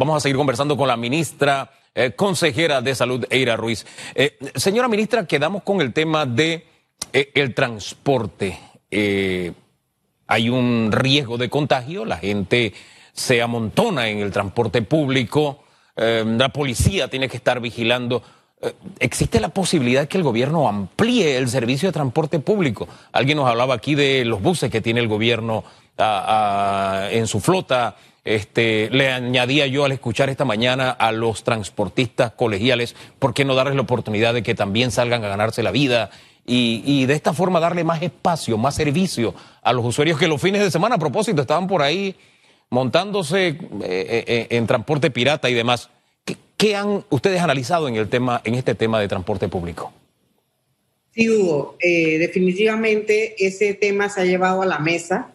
Vamos 0.00 0.16
a 0.16 0.20
seguir 0.20 0.38
conversando 0.38 0.78
con 0.78 0.88
la 0.88 0.96
ministra 0.96 1.70
eh, 1.94 2.12
consejera 2.16 2.80
de 2.80 2.94
Salud, 2.94 3.26
Eira 3.28 3.54
Ruiz. 3.54 3.84
Eh, 4.14 4.38
señora 4.54 4.88
ministra, 4.88 5.26
quedamos 5.26 5.62
con 5.62 5.82
el 5.82 5.92
tema 5.92 6.24
de 6.24 6.64
eh, 7.12 7.30
el 7.34 7.54
transporte. 7.54 8.58
hay 8.90 10.48
un 10.48 10.88
riesgo 10.90 11.36
de 11.36 11.50
contagio, 11.50 12.06
la 12.06 12.16
gente 12.16 12.72
se 13.12 13.42
amontona 13.42 14.08
en 14.08 14.20
el 14.20 14.30
transporte 14.30 14.80
público, 14.80 15.64
la 15.96 16.48
policía 16.48 17.08
tiene 17.08 17.28
que 17.28 17.36
estar 17.36 17.60
vigilando. 17.60 18.22
¿Existe 19.00 19.38
la 19.38 19.50
posibilidad 19.50 20.08
que 20.08 20.16
el 20.16 20.24
gobierno 20.24 20.66
amplíe 20.66 21.36
el 21.36 21.50
servicio 21.50 21.90
de 21.90 21.92
transporte 21.92 22.38
público? 22.38 22.88
Alguien 23.12 23.36
nos 23.36 23.50
hablaba 23.50 23.74
aquí 23.74 23.94
de 23.94 24.24
los 24.24 24.40
buses 24.40 24.70
que 24.70 24.80
tiene 24.80 25.00
el 25.00 25.08
gobierno 25.08 25.62
en 25.98 27.26
su 27.26 27.40
flota. 27.40 27.96
Este, 28.24 28.90
le 28.90 29.10
añadía 29.10 29.66
yo 29.66 29.84
al 29.84 29.92
escuchar 29.92 30.28
esta 30.28 30.44
mañana 30.44 30.90
a 30.90 31.10
los 31.10 31.42
transportistas 31.42 32.32
colegiales, 32.32 32.94
¿por 33.18 33.32
qué 33.32 33.44
no 33.44 33.54
darles 33.54 33.76
la 33.76 33.82
oportunidad 33.82 34.34
de 34.34 34.42
que 34.42 34.54
también 34.54 34.90
salgan 34.90 35.24
a 35.24 35.28
ganarse 35.28 35.62
la 35.62 35.70
vida? 35.70 36.10
Y, 36.52 37.06
de 37.06 37.14
esta 37.14 37.32
forma 37.32 37.60
darle 37.60 37.84
más 37.84 38.02
espacio, 38.02 38.58
más 38.58 38.74
servicio 38.74 39.34
a 39.62 39.72
los 39.72 39.84
usuarios 39.84 40.18
que 40.18 40.26
los 40.26 40.40
fines 40.40 40.60
de 40.60 40.70
semana, 40.70 40.96
a 40.96 40.98
propósito, 40.98 41.40
estaban 41.42 41.68
por 41.68 41.80
ahí 41.80 42.16
montándose 42.70 43.48
eh, 43.48 43.56
eh, 43.82 44.24
eh, 44.26 44.46
en 44.50 44.66
transporte 44.66 45.12
pirata 45.12 45.48
y 45.48 45.54
demás. 45.54 45.90
¿Qué, 46.56 46.74
han 46.74 47.04
ustedes 47.08 47.40
analizado 47.40 47.86
en, 47.86 47.94
el 47.94 48.08
tema, 48.08 48.40
en 48.44 48.56
este 48.56 48.74
tema 48.74 49.00
de 49.00 49.06
transporte 49.06 49.48
público? 49.48 49.92
Sí, 51.14 51.30
Hugo, 51.30 51.76
definitivamente 51.80 53.46
ese 53.46 53.74
tema 53.74 54.08
se 54.08 54.22
ha 54.22 54.24
llevado 54.24 54.62
a 54.62 54.66
la 54.66 54.78
mesa 54.78 55.30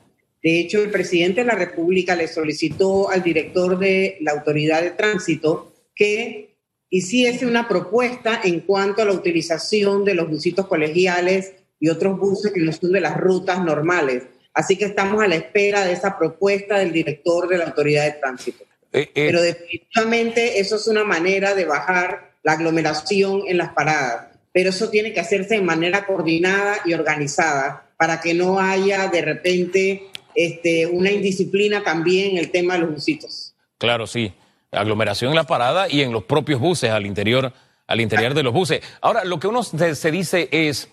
de 0.46 0.60
hecho, 0.60 0.84
el 0.84 0.92
presidente 0.92 1.42
de 1.42 1.48
la 1.48 1.56
República 1.56 2.16
le 2.16 2.28
solicitó 2.28 3.10
al 3.10 3.24
director 3.24 3.80
de 3.80 4.20
la 4.22 4.34
Autoridad 4.34 4.84
de 4.84 4.92
Tránsito 4.92 5.74
que 5.96 6.56
hiciese 6.88 7.48
una 7.48 7.68
propuesta 7.68 8.42
en 8.44 8.60
cuanto 8.60 9.02
a 9.02 9.06
la 9.06 9.14
utilización 9.14 10.06
de 10.06 10.14
los 10.14 10.30
busitos 10.30 10.68
colegiales 10.68 11.54
y 11.80 11.90
otros 11.90 12.20
buses 12.20 12.52
que 12.54 12.60
no 12.60 12.72
son 12.72 12.92
de 12.92 13.02
las 13.02 13.18
rutas 13.18 13.64
normales. 13.64 14.22
Así 14.54 14.78
que 14.78 14.86
estamos 14.86 15.24
a 15.24 15.28
la 15.28 15.34
espera 15.34 15.84
de 15.84 15.94
esa 15.94 16.16
propuesta 16.16 16.78
del 16.78 16.92
director 16.92 17.48
de 17.48 17.58
la 17.58 17.66
Autoridad 17.66 18.04
de 18.04 18.12
Tránsito. 18.12 18.66
Eh, 18.94 19.02
eh. 19.02 19.12
Pero 19.16 19.42
definitivamente 19.42 20.60
eso 20.60 20.76
es 20.76 20.86
una 20.86 21.04
manera 21.04 21.56
de 21.56 21.66
bajar 21.66 22.36
la 22.44 22.52
aglomeración 22.52 23.42
en 23.48 23.58
las 23.58 23.74
paradas. 23.74 24.28
Pero 24.54 24.70
eso 24.70 24.92
tiene 24.92 25.12
que 25.12 25.22
hacerse 25.22 25.56
de 25.56 25.62
manera 25.64 26.06
coordinada 26.06 26.82
y 26.86 26.94
organizada 26.94 27.90
para 27.98 28.22
que 28.22 28.36
no 28.36 28.60
haya 28.60 29.08
de 29.08 29.22
repente 29.24 30.04
este, 30.36 30.88
una 30.88 31.12
indisciplina 31.12 31.84
también 31.84 32.32
en 32.32 32.38
el 32.38 32.52
tema 32.52 32.74
de 32.74 32.82
los 32.82 32.94
busitos. 32.94 33.54
Claro, 33.78 34.08
sí. 34.08 34.34
Aglomeración 34.72 35.32
en 35.32 35.36
la 35.36 35.46
parada 35.46 35.88
y 35.90 36.02
en 36.02 36.12
los 36.12 36.24
propios 36.24 36.60
buses, 36.60 36.92
al 36.92 37.06
interior, 37.06 37.54
al 37.88 38.02
interior 38.02 38.34
de 38.34 38.44
los 38.44 38.54
buses. 38.54 38.82
Ahora, 39.02 39.24
lo 39.24 39.40
que 39.40 39.48
uno 39.48 39.64
se, 39.64 40.12
dice 40.12 40.50
es, 40.52 40.90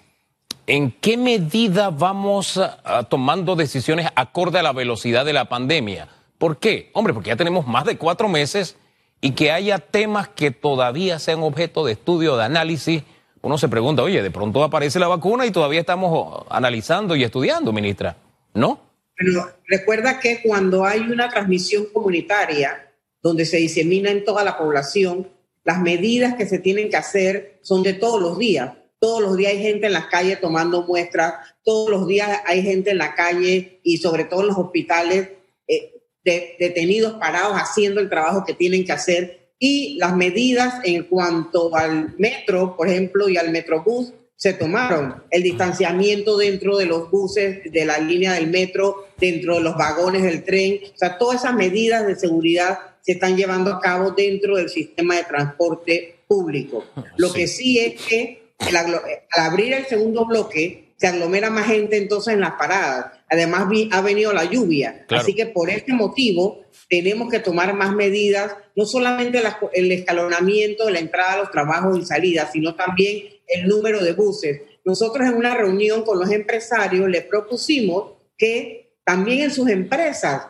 ¿en 0.66 0.92
qué 0.92 1.16
medida 1.16 1.90
vamos 1.90 2.60
tomando 3.08 3.56
decisiones 3.56 4.08
acorde 4.14 4.58
a 4.58 4.62
la 4.62 4.72
velocidad 4.72 5.24
de 5.24 5.32
la 5.32 5.48
pandemia? 5.48 6.08
¿Por 6.38 6.58
qué? 6.58 6.90
Hombre, 6.92 7.14
porque 7.14 7.28
ya 7.28 7.36
tenemos 7.36 7.66
más 7.66 7.84
de 7.84 7.96
cuatro 7.96 8.28
meses 8.28 8.76
y 9.20 9.32
que 9.32 9.52
haya 9.52 9.78
temas 9.78 10.28
que 10.28 10.50
todavía 10.50 11.18
sean 11.18 11.42
objeto 11.42 11.84
de 11.84 11.92
estudio, 11.92 12.36
de 12.36 12.44
análisis. 12.44 13.04
Uno 13.40 13.58
se 13.58 13.68
pregunta, 13.68 14.02
oye, 14.02 14.22
de 14.22 14.30
pronto 14.30 14.62
aparece 14.62 14.98
la 14.98 15.08
vacuna 15.08 15.46
y 15.46 15.50
todavía 15.50 15.80
estamos 15.80 16.44
analizando 16.50 17.16
y 17.16 17.24
estudiando, 17.24 17.72
ministra. 17.72 18.16
¿No? 18.54 18.91
Pero 19.16 19.52
recuerda 19.68 20.20
que 20.20 20.40
cuando 20.42 20.84
hay 20.84 21.00
una 21.00 21.28
transmisión 21.28 21.86
comunitaria 21.92 22.92
donde 23.22 23.44
se 23.44 23.58
disemina 23.58 24.10
en 24.10 24.24
toda 24.24 24.44
la 24.44 24.58
población, 24.58 25.28
las 25.64 25.80
medidas 25.80 26.34
que 26.34 26.46
se 26.46 26.58
tienen 26.58 26.90
que 26.90 26.96
hacer 26.96 27.58
son 27.62 27.82
de 27.82 27.94
todos 27.94 28.20
los 28.20 28.38
días. 28.38 28.72
Todos 28.98 29.20
los 29.20 29.36
días 29.36 29.52
hay 29.52 29.62
gente 29.62 29.86
en 29.86 29.92
las 29.92 30.06
calles 30.06 30.40
tomando 30.40 30.82
muestras, 30.82 31.34
todos 31.64 31.90
los 31.90 32.06
días 32.06 32.40
hay 32.46 32.62
gente 32.62 32.90
en 32.90 32.98
la 32.98 33.14
calle 33.14 33.80
y 33.82 33.96
sobre 33.98 34.24
todo 34.24 34.42
en 34.42 34.48
los 34.48 34.58
hospitales 34.58 35.28
eh, 35.66 36.02
detenidos, 36.24 37.14
parados, 37.14 37.56
haciendo 37.56 38.00
el 38.00 38.08
trabajo 38.08 38.44
que 38.44 38.54
tienen 38.54 38.84
que 38.84 38.92
hacer. 38.92 39.54
Y 39.58 39.96
las 39.98 40.16
medidas 40.16 40.80
en 40.84 41.04
cuanto 41.04 41.74
al 41.74 42.14
metro, 42.18 42.76
por 42.76 42.88
ejemplo, 42.88 43.28
y 43.28 43.36
al 43.36 43.50
metrobús, 43.50 44.12
se 44.42 44.54
tomaron. 44.54 45.22
El 45.30 45.44
distanciamiento 45.44 46.36
dentro 46.36 46.76
de 46.76 46.86
los 46.86 47.08
buses, 47.12 47.60
de 47.62 47.84
la 47.84 47.98
línea 47.98 48.32
del 48.32 48.48
metro, 48.48 49.06
dentro 49.16 49.54
de 49.54 49.60
los 49.60 49.76
vagones 49.76 50.24
del 50.24 50.42
tren. 50.42 50.80
O 50.92 50.98
sea, 50.98 51.16
todas 51.16 51.42
esas 51.42 51.54
medidas 51.54 52.04
de 52.04 52.16
seguridad 52.16 52.80
se 53.02 53.12
están 53.12 53.36
llevando 53.36 53.72
a 53.72 53.78
cabo 53.78 54.10
dentro 54.10 54.56
del 54.56 54.68
sistema 54.68 55.14
de 55.14 55.22
transporte 55.22 56.16
público. 56.26 56.84
Lo 57.18 57.32
que 57.32 57.46
sí 57.46 57.78
es 57.78 58.02
que 58.02 58.42
al 58.58 59.00
abrir 59.30 59.74
el 59.74 59.86
segundo 59.86 60.26
bloque, 60.26 60.88
se 60.96 61.06
aglomera 61.06 61.48
más 61.48 61.66
gente 61.66 61.96
entonces 61.96 62.34
en 62.34 62.40
las 62.40 62.54
paradas. 62.54 63.12
Además, 63.30 63.68
ha 63.92 64.00
venido 64.00 64.32
la 64.32 64.44
lluvia. 64.44 65.06
Así 65.10 65.34
que 65.34 65.46
por 65.46 65.70
este 65.70 65.92
motivo 65.92 66.64
tenemos 66.88 67.30
que 67.30 67.38
tomar 67.38 67.74
más 67.74 67.94
medidas, 67.94 68.56
no 68.74 68.86
solamente 68.86 69.40
el 69.72 69.92
escalonamiento 69.92 70.86
de 70.86 70.92
la 70.92 70.98
entrada 70.98 71.34
a 71.34 71.38
los 71.38 71.50
trabajos 71.52 71.96
y 71.96 72.04
salidas, 72.04 72.50
sino 72.52 72.74
también 72.74 73.31
el 73.52 73.68
número 73.68 74.02
de 74.02 74.12
buses. 74.12 74.62
Nosotros 74.84 75.28
en 75.28 75.34
una 75.34 75.54
reunión 75.54 76.02
con 76.02 76.18
los 76.18 76.30
empresarios 76.30 77.08
les 77.08 77.24
propusimos 77.24 78.14
que 78.36 78.96
también 79.04 79.42
en 79.42 79.50
sus 79.50 79.68
empresas, 79.68 80.46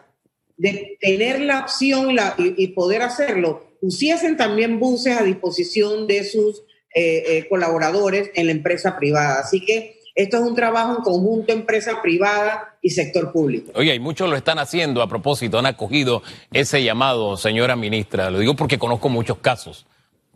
de 0.57 0.97
tener 1.01 1.41
la 1.41 1.61
opción 1.61 2.17
y, 2.39 2.69
poder 2.69 3.03
hacerlo, 3.03 3.65
pusiesen 3.81 4.37
también 4.37 4.79
buses 4.79 5.17
a 5.17 5.25
disposición 5.25 6.07
de 6.07 6.25
sus 6.25 6.61
eh, 6.95 7.25
eh, 7.27 7.47
colaboradores 7.49 8.31
en 8.35 8.47
la 8.47 8.53
empresa 8.53 8.97
privada. 8.97 9.41
Así 9.41 9.65
que 9.65 9.97
esto 10.15 10.37
es 10.37 10.43
un 10.43 10.55
trabajo 10.55 10.97
en 10.99 11.03
conjunto 11.03 11.53
empresa 11.53 12.03
privada 12.03 12.77
y 12.83 12.91
sector 12.91 13.33
público. 13.33 13.73
Oye, 13.75 13.95
y 13.95 13.99
muchos 13.99 14.29
lo 14.29 14.37
están 14.37 14.59
haciendo 14.59 15.03
a 15.03 15.09
propósito, 15.09 15.59
han 15.59 15.67
acogido 15.67 16.23
ese 16.53 16.85
llamado, 16.85 17.37
señora 17.37 17.75
ministra. 17.75 18.31
Lo 18.31 18.39
digo 18.39 18.55
porque 18.55 18.79
conozco 18.79 19.09
muchos 19.09 19.39
casos 19.39 19.87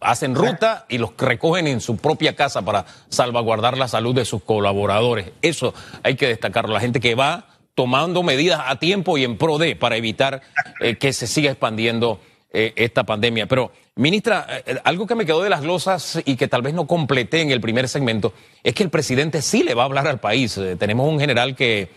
hacen 0.01 0.35
ruta 0.35 0.87
y 0.89 0.99
los 0.99 1.17
recogen 1.17 1.67
en 1.67 1.81
su 1.81 1.97
propia 1.97 2.37
casa 2.37 2.63
para 2.63 2.85
salvaguardar 3.09 3.79
la 3.79 3.89
salud 3.89 4.15
de 4.15 4.25
sus 4.25 4.43
colaboradores. 4.43 5.31
Eso 5.43 5.75
hay 6.03 6.17
que 6.17 6.29
destacarlo. 6.29 6.75
La 6.75 6.81
gente 6.81 7.01
que 7.01 7.15
va 7.15 7.47
tomando 7.75 8.23
medidas 8.23 8.63
a 8.67 8.77
tiempo 8.79 9.19
y 9.19 9.25
en 9.25 9.37
pro 9.37 9.59
de 9.59 9.77
para 9.77 9.97
evitar 9.97 10.43
eh, 10.81 10.97
que 10.97 11.13
se 11.13 11.27
siga 11.27 11.51
expandiendo 11.51 12.21
eh, 12.53 12.73
esta 12.77 13.05
pandemia. 13.05 13.47
Pero, 13.47 13.71
ministra, 13.97 14.47
eh, 14.67 14.79
algo 14.85 15.07
que 15.07 15.15
me 15.15 15.27
quedó 15.27 15.43
de 15.43 15.51
las 15.51 15.63
losas 15.63 16.23
y 16.25 16.37
que 16.37 16.49
tal 16.49 16.63
vez 16.63 16.75
no 16.75 16.87
completé 16.87 17.43
en 17.43 17.51
el 17.51 17.61
primer 17.61 17.89
segmento 17.89 18.33
es 18.63 18.75
que 18.75 18.83
el 18.83 18.91
presidente 18.91 19.43
sí 19.43 19.63
le 19.63 19.75
va 19.75 19.83
a 19.83 19.87
hablar 19.87 20.07
al 20.07 20.21
país. 20.21 20.59
tenemos 20.79 21.09
un 21.09 21.21
general 21.21 21.55
que 21.55 21.91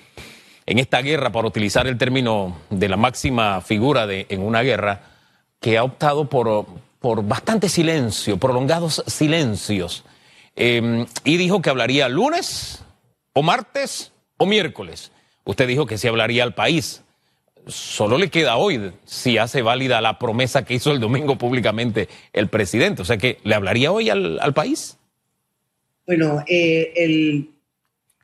en 0.66 0.78
esta 0.78 1.02
guerra, 1.02 1.32
para 1.32 1.48
utilizar 1.48 1.88
el 1.88 1.98
término 1.98 2.58
de 2.70 2.90
la 2.90 2.98
máxima 2.98 3.59
figura 3.62 4.06
de, 4.06 4.28
en 4.30 4.44
una 4.44 4.62
guerra, 4.62 5.02
que 5.59 5.78
ha 5.78 5.84
optado 5.84 6.30
por, 6.30 6.68
por 7.00 7.26
bastante 7.26 7.70
silencio, 7.70 8.38
prolongados 8.38 9.04
silencios, 9.08 10.04
em, 10.56 11.06
y 11.24 11.38
dijo 11.38 11.62
que 11.62 11.70
hablaría 11.70 12.10
lunes 12.10 12.84
o 13.34 13.42
martes 13.42 14.12
o 14.38 14.46
miércoles. 14.46 15.12
Usted 15.46 15.68
dijo 15.68 15.86
que 15.86 15.98
sí 15.98 16.08
hablaría 16.08 16.44
al 16.44 16.54
país. 16.54 17.04
Solo 17.68 18.18
le 18.18 18.30
queda 18.30 18.58
hoy 18.58 18.94
si 19.06 19.38
hace 19.38 19.62
válida 19.62 20.02
la 20.02 20.20
promesa 20.20 20.66
que 20.66 20.74
hizo 20.74 20.92
el 20.92 21.00
domingo 21.00 21.38
públicamente 21.38 22.09
el 22.34 22.50
presidente. 22.50 23.02
O 23.02 23.06
sea 23.06 23.18
que, 23.18 23.38
¿le 23.44 23.56
hablaría 23.56 23.92
hoy 23.92 24.09
al, 24.09 24.54
país? 24.54 24.98
Bueno, 26.06 26.44
eh, 26.48 27.46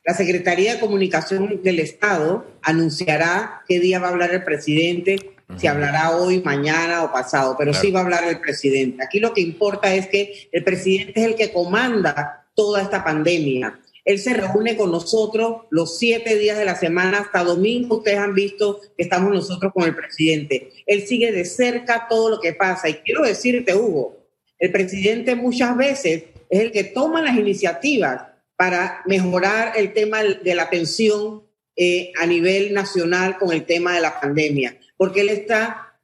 la 0.04 0.14
Secretaría 0.14 0.74
de 0.74 0.80
Comunicación 0.80 1.62
del 1.62 1.78
Estado 1.78 2.46
anunciará 2.62 3.62
qué 3.68 3.80
día 3.80 3.98
va 3.98 4.08
a 4.08 4.10
hablar 4.10 4.32
el 4.32 4.44
presidente 4.44 5.35
si 5.56 5.66
hablará 5.66 6.16
hoy, 6.16 6.42
mañana 6.42 7.04
o 7.04 7.12
pasado, 7.12 7.54
pero 7.56 7.72
sí 7.72 7.90
va 7.90 8.00
a 8.00 8.02
hablar 8.02 8.24
el 8.24 8.40
presidente. 8.40 9.02
Aquí 9.02 9.20
lo 9.20 9.32
que 9.32 9.40
importa 9.40 9.94
es 9.94 10.08
que 10.08 10.48
el 10.52 10.64
presidente 10.64 11.20
es 11.20 11.26
el 11.26 11.34
que 11.36 11.52
comanda 11.52 12.46
toda 12.54 12.82
esta 12.82 13.04
pandemia. 13.04 13.78
Él 14.04 14.18
se 14.18 14.34
reúne 14.34 14.76
con 14.76 14.90
nosotros 14.90 15.62
los 15.70 15.98
siete 15.98 16.36
días 16.36 16.58
de 16.58 16.64
la 16.64 16.76
semana, 16.76 17.20
hasta 17.20 17.44
domingo 17.44 17.98
ustedes 17.98 18.18
han 18.18 18.34
visto 18.34 18.80
que 18.96 19.04
estamos 19.04 19.32
nosotros 19.32 19.72
con 19.72 19.84
el 19.84 19.94
presidente. 19.94 20.72
Él 20.84 21.06
sigue 21.06 21.32
de 21.32 21.44
cerca 21.44 22.06
todo 22.08 22.28
lo 22.30 22.40
que 22.40 22.52
pasa. 22.52 22.88
Y 22.88 22.94
quiero 22.94 23.22
decirte, 23.22 23.74
Hugo, 23.74 24.16
el 24.58 24.70
presidente 24.72 25.34
muchas 25.34 25.76
veces 25.76 26.24
es 26.50 26.60
el 26.60 26.70
que 26.70 26.84
toma 26.84 27.22
las 27.22 27.36
iniciativas 27.36 28.22
para 28.56 29.02
mejorar 29.06 29.72
el 29.76 29.92
tema 29.92 30.22
de 30.22 30.54
la 30.54 30.64
atención 30.64 31.42
eh, 31.76 32.12
a 32.20 32.26
nivel 32.26 32.72
nacional 32.72 33.38
con 33.38 33.52
el 33.52 33.64
tema 33.64 33.94
de 33.94 34.00
la 34.00 34.20
pandemia 34.20 34.76
porque 34.96 35.20
él 35.22 35.28
está 35.28 35.98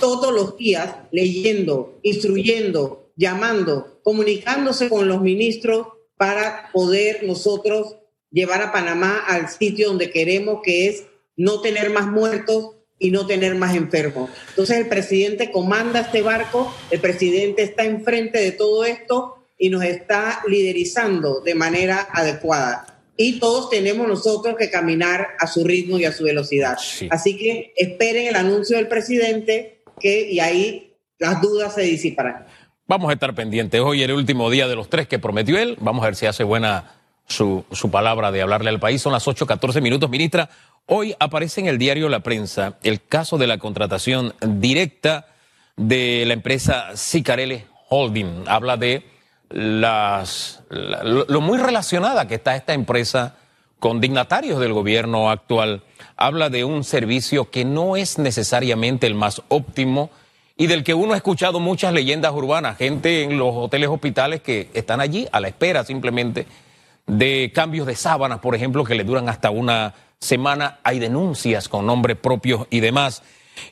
todos 0.00 0.32
los 0.32 0.56
días 0.56 0.94
leyendo, 1.12 1.98
instruyendo, 2.02 3.10
llamando, 3.16 4.00
comunicándose 4.02 4.88
con 4.88 5.08
los 5.08 5.20
ministros 5.20 5.88
para 6.16 6.70
poder 6.72 7.24
nosotros 7.24 7.96
llevar 8.30 8.62
a 8.62 8.72
Panamá 8.72 9.22
al 9.26 9.48
sitio 9.48 9.88
donde 9.88 10.10
queremos, 10.10 10.60
que 10.62 10.88
es 10.88 11.04
no 11.36 11.60
tener 11.60 11.90
más 11.90 12.06
muertos 12.06 12.76
y 12.98 13.10
no 13.10 13.26
tener 13.26 13.54
más 13.54 13.74
enfermos. 13.74 14.30
Entonces 14.50 14.78
el 14.78 14.88
presidente 14.88 15.50
comanda 15.50 16.00
este 16.00 16.22
barco, 16.22 16.72
el 16.90 17.00
presidente 17.00 17.62
está 17.62 17.84
enfrente 17.84 18.38
de 18.38 18.52
todo 18.52 18.84
esto 18.84 19.36
y 19.58 19.68
nos 19.68 19.84
está 19.84 20.42
liderizando 20.48 21.40
de 21.40 21.54
manera 21.54 22.08
adecuada. 22.12 22.93
Y 23.16 23.38
todos 23.38 23.70
tenemos 23.70 24.08
nosotros 24.08 24.56
que 24.58 24.70
caminar 24.70 25.28
a 25.38 25.46
su 25.46 25.64
ritmo 25.64 25.98
y 25.98 26.04
a 26.04 26.12
su 26.12 26.24
velocidad. 26.24 26.76
Así 27.10 27.36
que 27.36 27.72
esperen 27.76 28.26
el 28.26 28.36
anuncio 28.36 28.76
del 28.76 28.88
presidente 28.88 29.82
que, 30.00 30.30
y 30.30 30.40
ahí 30.40 30.96
las 31.18 31.40
dudas 31.40 31.74
se 31.74 31.82
disiparán. 31.82 32.46
Vamos 32.86 33.10
a 33.10 33.14
estar 33.14 33.34
pendientes. 33.34 33.80
Hoy 33.80 34.02
el 34.02 34.12
último 34.12 34.50
día 34.50 34.66
de 34.66 34.76
los 34.76 34.90
tres 34.90 35.06
que 35.06 35.18
prometió 35.18 35.58
él. 35.58 35.76
Vamos 35.80 36.02
a 36.02 36.06
ver 36.06 36.16
si 36.16 36.26
hace 36.26 36.44
buena 36.44 36.96
su, 37.26 37.64
su 37.70 37.90
palabra 37.90 38.32
de 38.32 38.42
hablarle 38.42 38.68
al 38.68 38.80
país. 38.80 39.00
Son 39.00 39.12
las 39.12 39.26
8.14 39.26 39.80
minutos, 39.80 40.10
ministra. 40.10 40.50
Hoy 40.86 41.14
aparece 41.18 41.60
en 41.60 41.68
el 41.68 41.78
diario 41.78 42.08
La 42.08 42.20
Prensa 42.20 42.78
el 42.82 43.02
caso 43.02 43.38
de 43.38 43.46
la 43.46 43.58
contratación 43.58 44.34
directa 44.40 45.26
de 45.76 46.24
la 46.26 46.34
empresa 46.34 46.90
Cicarelli 46.96 47.64
Holding. 47.88 48.44
Habla 48.46 48.76
de 48.76 49.13
las, 49.54 50.64
lo 50.68 51.40
muy 51.40 51.58
relacionada 51.58 52.26
que 52.26 52.34
está 52.34 52.56
esta 52.56 52.74
empresa 52.74 53.36
con 53.78 54.00
dignatarios 54.00 54.58
del 54.58 54.72
gobierno 54.72 55.30
actual. 55.30 55.84
Habla 56.16 56.50
de 56.50 56.64
un 56.64 56.82
servicio 56.82 57.50
que 57.50 57.64
no 57.64 57.94
es 57.94 58.18
necesariamente 58.18 59.06
el 59.06 59.14
más 59.14 59.42
óptimo 59.48 60.10
y 60.56 60.66
del 60.66 60.82
que 60.82 60.94
uno 60.94 61.14
ha 61.14 61.16
escuchado 61.16 61.60
muchas 61.60 61.92
leyendas 61.92 62.32
urbanas, 62.32 62.78
gente 62.78 63.22
en 63.22 63.38
los 63.38 63.54
hoteles 63.54 63.90
hospitales 63.90 64.40
que 64.40 64.70
están 64.74 65.00
allí 65.00 65.28
a 65.30 65.38
la 65.38 65.46
espera 65.46 65.84
simplemente 65.84 66.48
de 67.06 67.52
cambios 67.54 67.86
de 67.86 67.94
sábanas, 67.94 68.40
por 68.40 68.56
ejemplo, 68.56 68.82
que 68.82 68.96
le 68.96 69.04
duran 69.04 69.28
hasta 69.28 69.50
una 69.50 69.94
semana. 70.18 70.80
Hay 70.82 70.98
denuncias 70.98 71.68
con 71.68 71.86
nombres 71.86 72.16
propios 72.16 72.66
y 72.70 72.80
demás. 72.80 73.22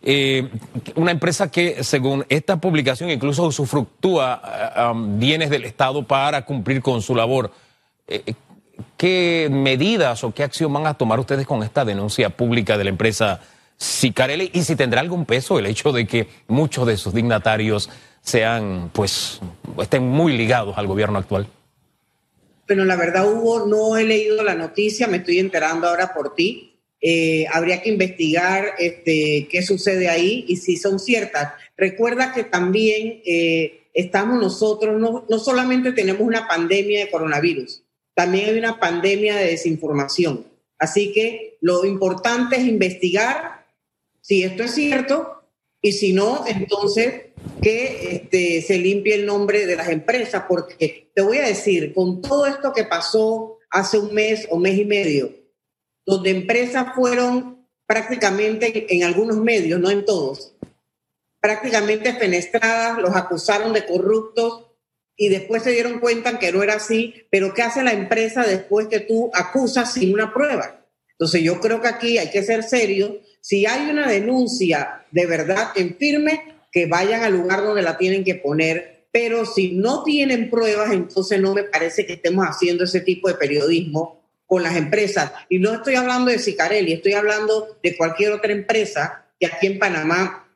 Eh, 0.02 0.48
una 0.94 1.10
empresa 1.10 1.50
que, 1.50 1.82
según 1.84 2.24
esta 2.28 2.60
publicación, 2.60 3.10
incluso 3.10 3.44
usufructúa 3.44 4.42
eh, 4.76 4.92
bienes 4.94 5.50
del 5.50 5.64
Estado 5.64 6.06
para 6.06 6.44
cumplir 6.44 6.82
con 6.82 7.02
su 7.02 7.14
labor. 7.14 7.52
Eh, 8.06 8.34
¿Qué 8.96 9.48
medidas 9.50 10.24
o 10.24 10.32
qué 10.32 10.42
acción 10.42 10.72
van 10.72 10.86
a 10.86 10.94
tomar 10.94 11.20
ustedes 11.20 11.46
con 11.46 11.62
esta 11.62 11.84
denuncia 11.84 12.30
pública 12.30 12.78
de 12.78 12.84
la 12.84 12.90
empresa 12.90 13.40
Sicarelli? 13.76 14.50
Y 14.54 14.62
si 14.62 14.76
tendrá 14.76 15.00
algún 15.00 15.24
peso 15.24 15.58
el 15.58 15.66
hecho 15.66 15.92
de 15.92 16.06
que 16.06 16.28
muchos 16.48 16.86
de 16.86 16.96
sus 16.96 17.14
dignatarios 17.14 17.90
sean, 18.22 18.90
pues, 18.92 19.40
estén 19.80 20.08
muy 20.08 20.36
ligados 20.36 20.78
al 20.78 20.86
gobierno 20.86 21.18
actual. 21.18 21.46
Bueno, 22.66 22.84
la 22.84 22.96
verdad, 22.96 23.30
Hugo, 23.30 23.66
no 23.66 23.96
he 23.96 24.04
leído 24.04 24.42
la 24.42 24.54
noticia, 24.54 25.08
me 25.08 25.18
estoy 25.18 25.40
enterando 25.40 25.88
ahora 25.88 26.14
por 26.14 26.34
ti 26.34 26.71
eh, 27.02 27.46
habría 27.52 27.82
que 27.82 27.90
investigar 27.90 28.74
este, 28.78 29.48
qué 29.50 29.62
sucede 29.62 30.08
ahí 30.08 30.44
y 30.46 30.56
si 30.56 30.76
son 30.76 31.00
ciertas. 31.00 31.54
Recuerda 31.76 32.32
que 32.32 32.44
también 32.44 33.22
eh, 33.26 33.88
estamos 33.92 34.40
nosotros, 34.40 35.00
no, 35.00 35.26
no 35.28 35.38
solamente 35.40 35.92
tenemos 35.92 36.22
una 36.22 36.46
pandemia 36.46 37.04
de 37.04 37.10
coronavirus, 37.10 37.82
también 38.14 38.50
hay 38.50 38.58
una 38.58 38.78
pandemia 38.78 39.36
de 39.36 39.48
desinformación. 39.48 40.46
Así 40.78 41.12
que 41.12 41.58
lo 41.60 41.84
importante 41.84 42.56
es 42.56 42.66
investigar 42.66 43.66
si 44.20 44.44
esto 44.44 44.62
es 44.62 44.74
cierto 44.74 45.42
y 45.80 45.92
si 45.92 46.12
no, 46.12 46.44
entonces 46.46 47.32
que 47.60 48.08
este, 48.12 48.62
se 48.62 48.78
limpie 48.78 49.16
el 49.16 49.26
nombre 49.26 49.66
de 49.66 49.74
las 49.74 49.88
empresas, 49.88 50.44
porque 50.48 51.10
te 51.14 51.22
voy 51.22 51.38
a 51.38 51.46
decir, 51.46 51.92
con 51.92 52.22
todo 52.22 52.46
esto 52.46 52.72
que 52.72 52.84
pasó 52.84 53.58
hace 53.70 53.98
un 53.98 54.14
mes 54.14 54.46
o 54.50 54.58
mes 54.58 54.78
y 54.78 54.84
medio, 54.84 55.41
donde 56.04 56.30
empresas 56.30 56.94
fueron 56.94 57.66
prácticamente 57.86 58.86
en 58.94 59.04
algunos 59.04 59.36
medios, 59.36 59.80
no 59.80 59.90
en 59.90 60.04
todos, 60.04 60.54
prácticamente 61.40 62.14
fenestradas, 62.14 62.98
los 62.98 63.14
acusaron 63.14 63.72
de 63.72 63.84
corruptos 63.84 64.66
y 65.16 65.28
después 65.28 65.62
se 65.62 65.72
dieron 65.72 65.98
cuenta 65.98 66.38
que 66.38 66.52
no 66.52 66.62
era 66.62 66.74
así, 66.74 67.26
pero 67.30 67.52
¿qué 67.52 67.62
hace 67.62 67.82
la 67.82 67.92
empresa 67.92 68.46
después 68.46 68.86
que 68.88 69.00
tú 69.00 69.30
acusas 69.34 69.92
sin 69.92 70.14
una 70.14 70.32
prueba? 70.32 70.86
Entonces 71.10 71.42
yo 71.42 71.60
creo 71.60 71.80
que 71.80 71.88
aquí 71.88 72.18
hay 72.18 72.30
que 72.30 72.42
ser 72.42 72.62
serio. 72.62 73.20
Si 73.40 73.66
hay 73.66 73.90
una 73.90 74.08
denuncia 74.08 75.04
de 75.10 75.26
verdad 75.26 75.70
en 75.76 75.96
firme, 75.96 76.52
que 76.72 76.86
vayan 76.86 77.22
al 77.22 77.34
lugar 77.34 77.62
donde 77.62 77.82
la 77.82 77.98
tienen 77.98 78.24
que 78.24 78.36
poner, 78.36 79.06
pero 79.12 79.44
si 79.44 79.72
no 79.72 80.02
tienen 80.02 80.48
pruebas, 80.48 80.90
entonces 80.90 81.38
no 81.38 81.54
me 81.54 81.64
parece 81.64 82.06
que 82.06 82.14
estemos 82.14 82.46
haciendo 82.46 82.84
ese 82.84 83.02
tipo 83.02 83.28
de 83.28 83.34
periodismo 83.34 84.21
con 84.52 84.62
las 84.62 84.76
empresas. 84.76 85.32
Y 85.48 85.60
no 85.60 85.72
estoy 85.72 85.94
hablando 85.94 86.30
de 86.30 86.38
Sicarelli, 86.38 86.92
estoy 86.92 87.14
hablando 87.14 87.78
de 87.82 87.96
cualquier 87.96 88.32
otra 88.32 88.52
empresa 88.52 89.24
que 89.40 89.46
aquí 89.46 89.66
en 89.66 89.78
Panamá 89.78 90.46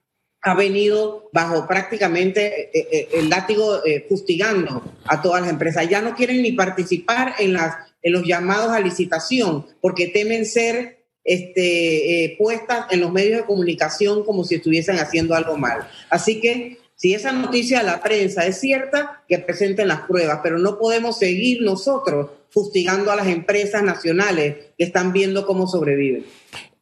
ha 0.43 0.55
venido 0.55 1.31
bajo 1.33 1.67
prácticamente 1.67 2.69
eh, 2.79 2.89
eh, 2.93 3.09
el 3.15 3.31
látigo 3.31 3.83
eh, 3.87 4.05
fustigando 4.07 4.85
a 5.07 5.23
todas 5.23 5.41
las 5.41 5.49
empresas. 5.49 5.89
Ya 5.89 6.03
no 6.03 6.15
quieren 6.15 6.43
ni 6.43 6.53
participar 6.53 7.37
en, 7.39 7.55
las, 7.55 7.75
en 8.03 8.13
los 8.13 8.27
llamados 8.27 8.71
a 8.71 8.81
licitación 8.81 9.65
porque 9.81 10.09
temen 10.09 10.45
ser 10.45 11.07
este, 11.25 12.37
puestas 12.39 12.89
en 12.91 13.01
los 13.01 13.11
medios 13.11 13.39
de 13.39 13.47
comunicación 13.47 14.27
como 14.27 14.45
si 14.45 14.57
estuviesen 14.57 14.99
haciendo 14.99 15.35
algo 15.35 15.57
mal. 15.57 15.89
Así 16.11 16.39
que 16.43 16.81
si 16.97 17.15
esa 17.15 17.33
noticia 17.33 17.79
de 17.79 17.85
la 17.85 18.03
prensa 18.03 18.45
es 18.45 18.61
cierta, 18.61 19.23
que 19.27 19.39
presenten 19.39 19.89
las 19.89 20.03
pruebas, 20.03 20.41
pero 20.43 20.59
no 20.59 20.79
podemos 20.79 21.19
seguir 21.19 21.63
nosotros 21.63 22.29
fustigando 22.51 23.11
a 23.11 23.17
las 23.17 23.27
empresas 23.27 23.83
nacionales 23.83 24.57
que 24.77 24.85
están 24.85 25.13
viendo 25.13 25.47
cómo 25.47 25.67
sobreviven. 25.67 26.25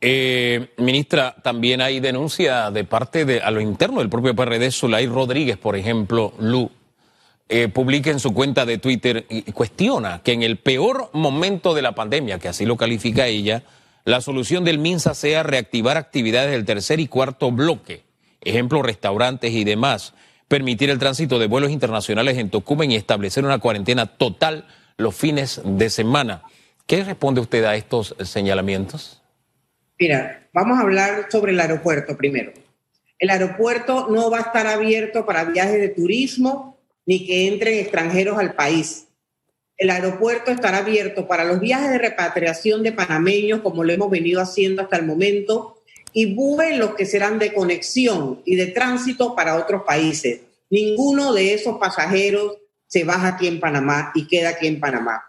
Eh, 0.01 0.69
ministra, 0.77 1.35
también 1.43 1.81
hay 1.81 1.99
denuncia 1.99 2.71
de 2.71 2.85
parte 2.85 3.25
de 3.25 3.41
a 3.41 3.51
lo 3.51 3.61
interno 3.61 4.01
del 4.01 4.11
propio 4.11 4.35
PRD, 4.35 4.71
Zulay 4.71 5.07
Rodríguez, 5.07 5.57
por 5.57 5.77
ejemplo, 5.77 6.35
Lu, 6.39 6.71
eh, 7.49 7.69
publica 7.69 8.11
en 8.11 8.21
su 8.21 8.35
cuenta 8.35 8.67
de 8.67 8.79
Twitter 8.79 9.27
y 9.29 9.43
cuestiona 9.53 10.23
que 10.23 10.33
en 10.33 10.43
el 10.43 10.59
peor 10.59 11.11
momento 11.13 11.75
de 11.75 11.83
la 11.83 11.95
pandemia, 11.95 12.39
que 12.39 12.49
así 12.49 12.67
lo 12.67 12.77
califica 12.77 13.27
ella, 13.27 13.63
la 14.05 14.21
solución 14.21 14.65
del 14.65 14.79
MINSA 14.79 15.15
sea 15.15 15.43
reactivar 15.43 15.97
actividades 15.97 16.51
del 16.51 16.67
tercer 16.67 17.01
y 17.01 17.09
cuarto 17.09 17.51
bloque, 17.51 18.03
ejemplo, 18.43 18.83
restaurantes 18.83 19.53
y 19.53 19.65
demás, 19.65 20.13
permitir 20.49 20.91
el 20.91 20.99
tránsito 20.99 21.39
de 21.39 21.47
vuelos 21.47 21.71
internacionales 21.71 22.37
en 22.37 22.51
Tocumen 22.51 22.91
y 22.91 22.97
establecer 22.97 23.45
una 23.45 23.59
cuarentena 23.59 24.07
total 24.07 24.67
los 24.97 25.15
fines 25.15 25.61
de 25.65 25.91
semana. 25.91 26.43
¿Qué 26.87 27.03
responde 27.03 27.41
usted 27.41 27.65
a 27.65 27.77
estos 27.77 28.15
señalamientos? 28.25 29.23
Mira, 29.99 30.49
vamos 30.53 30.79
a 30.79 30.83
hablar 30.83 31.29
sobre 31.31 31.53
el 31.53 31.61
aeropuerto 31.61 32.17
primero. 32.17 32.53
El 33.19 33.31
aeropuerto 33.31 34.09
no 34.11 34.31
va 34.31 34.39
a 34.39 34.43
estar 34.43 34.67
abierto 34.67 35.25
para 35.25 35.45
viajes 35.45 35.81
de 35.81 35.89
turismo 35.89 36.79
ni 37.07 37.27
que 37.27 37.47
entren 37.49 37.79
extranjeros 37.79 38.39
al 38.39 38.55
país. 38.55 39.07
El 39.77 39.91
aeropuerto 39.91 40.51
estará 40.51 40.79
abierto 40.79 41.27
para 41.27 41.45
los 41.45 41.61
viajes 41.61 41.91
de 41.91 41.99
repatriación 41.99 42.83
de 42.83 42.93
panameños, 42.93 43.61
como 43.61 43.83
lo 43.83 43.93
hemos 43.93 44.11
venido 44.11 44.41
haciendo 44.41 44.83
hasta 44.83 44.97
el 44.97 45.07
momento, 45.07 45.83
y 46.13 46.35
vuelos 46.35 46.95
que 46.95 47.07
serán 47.07 47.39
de 47.39 47.53
conexión 47.53 48.41
y 48.45 48.55
de 48.55 48.67
tránsito 48.67 49.35
para 49.35 49.57
otros 49.57 49.83
países. 49.85 50.43
Ninguno 50.71 51.33
de 51.33 51.55
esos 51.55 51.79
pasajeros 51.79 52.59
se 52.95 53.03
baja 53.03 53.27
aquí 53.27 53.49
en 53.49 53.59
Panamá 53.59 54.13
y 54.15 54.29
queda 54.29 54.51
aquí 54.51 54.69
en 54.69 54.79
Panamá. 54.79 55.25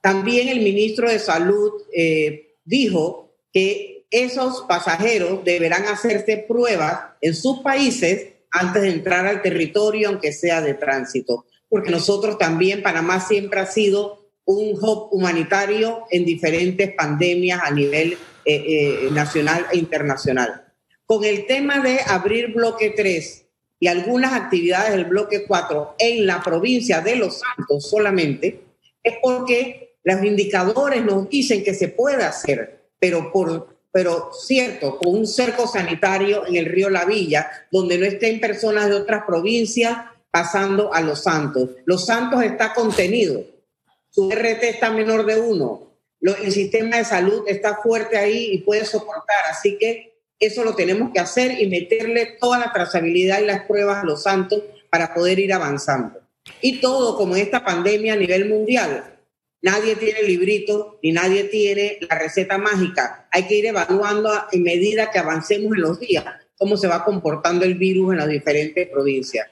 También 0.00 0.48
el 0.48 0.60
ministro 0.60 1.10
de 1.10 1.18
Salud 1.18 1.72
eh, 1.92 2.54
dijo 2.64 3.34
que 3.52 4.06
esos 4.12 4.60
pasajeros 4.68 5.44
deberán 5.44 5.88
hacerse 5.88 6.44
pruebas 6.46 7.00
en 7.20 7.34
sus 7.34 7.62
países 7.62 8.28
antes 8.52 8.82
de 8.82 8.90
entrar 8.90 9.26
al 9.26 9.42
territorio, 9.42 10.08
aunque 10.08 10.32
sea 10.32 10.60
de 10.60 10.74
tránsito, 10.74 11.46
porque 11.68 11.90
nosotros 11.90 12.38
también, 12.38 12.80
Panamá 12.80 13.18
siempre 13.18 13.58
ha 13.58 13.66
sido 13.66 14.30
un 14.44 14.78
hub 14.80 15.08
humanitario 15.10 16.04
en 16.12 16.24
diferentes 16.24 16.94
pandemias 16.94 17.60
a 17.64 17.72
nivel 17.72 18.12
eh, 18.44 18.54
eh, 18.54 19.08
nacional 19.10 19.66
e 19.72 19.78
internacional. 19.78 20.64
Con 21.06 21.24
el 21.24 21.46
tema 21.46 21.80
de 21.80 21.98
abrir 22.06 22.54
bloque 22.54 22.90
3 22.90 23.49
y 23.80 23.88
algunas 23.88 24.34
actividades 24.34 24.92
del 24.92 25.06
bloque 25.06 25.44
4 25.46 25.96
en 25.98 26.26
la 26.26 26.42
provincia 26.42 27.00
de 27.00 27.16
Los 27.16 27.40
Santos 27.40 27.88
solamente, 27.88 28.60
es 29.02 29.14
porque 29.22 29.96
los 30.04 30.22
indicadores 30.22 31.02
nos 31.04 31.28
dicen 31.28 31.64
que 31.64 31.74
se 31.74 31.88
puede 31.88 32.22
hacer, 32.22 32.90
pero 33.00 33.32
por 33.32 33.80
pero 33.92 34.30
cierto, 34.32 34.98
con 34.98 35.16
un 35.16 35.26
cerco 35.26 35.66
sanitario 35.66 36.46
en 36.46 36.54
el 36.54 36.66
río 36.66 36.90
La 36.90 37.04
Villa, 37.04 37.50
donde 37.72 37.98
no 37.98 38.06
estén 38.06 38.38
personas 38.38 38.88
de 38.88 38.94
otras 38.94 39.24
provincias 39.24 39.96
pasando 40.30 40.94
a 40.94 41.00
Los 41.00 41.24
Santos. 41.24 41.70
Los 41.86 42.06
Santos 42.06 42.42
está 42.44 42.72
contenido, 42.72 43.44
su 44.08 44.30
RT 44.30 44.62
está 44.62 44.90
menor 44.92 45.26
de 45.26 45.40
uno, 45.40 45.90
el 46.20 46.52
sistema 46.52 46.98
de 46.98 47.04
salud 47.04 47.42
está 47.48 47.78
fuerte 47.82 48.16
ahí 48.16 48.50
y 48.52 48.58
puede 48.58 48.84
soportar, 48.84 49.46
así 49.50 49.76
que 49.76 50.09
eso 50.40 50.64
lo 50.64 50.74
tenemos 50.74 51.12
que 51.12 51.20
hacer 51.20 51.60
y 51.60 51.68
meterle 51.68 52.36
toda 52.40 52.58
la 52.58 52.72
trazabilidad 52.72 53.40
y 53.40 53.46
las 53.46 53.66
pruebas 53.66 53.98
a 53.98 54.06
los 54.06 54.24
santos 54.24 54.62
para 54.90 55.14
poder 55.14 55.38
ir 55.38 55.52
avanzando. 55.52 56.18
Y 56.60 56.80
todo 56.80 57.16
como 57.16 57.36
esta 57.36 57.64
pandemia 57.64 58.14
a 58.14 58.16
nivel 58.16 58.48
mundial 58.48 59.10
Nadie 59.62 59.96
tiene 59.96 60.22
librito 60.22 60.98
ni 61.02 61.12
nadie 61.12 61.44
tiene 61.44 61.98
la 62.08 62.18
receta 62.18 62.56
mágica. 62.56 63.28
Hay 63.30 63.46
que 63.46 63.56
ir 63.56 63.66
evaluando 63.66 64.32
en 64.50 64.62
medida 64.62 65.10
que 65.10 65.18
avancemos 65.18 65.76
en 65.76 65.82
los 65.82 66.00
días 66.00 66.24
cómo 66.56 66.76
se 66.76 66.88
va 66.88 67.04
comportando 67.04 67.64
el 67.64 67.74
virus 67.74 68.12
en 68.12 68.18
las 68.18 68.28
diferentes 68.28 68.88
provincias. 68.88 69.48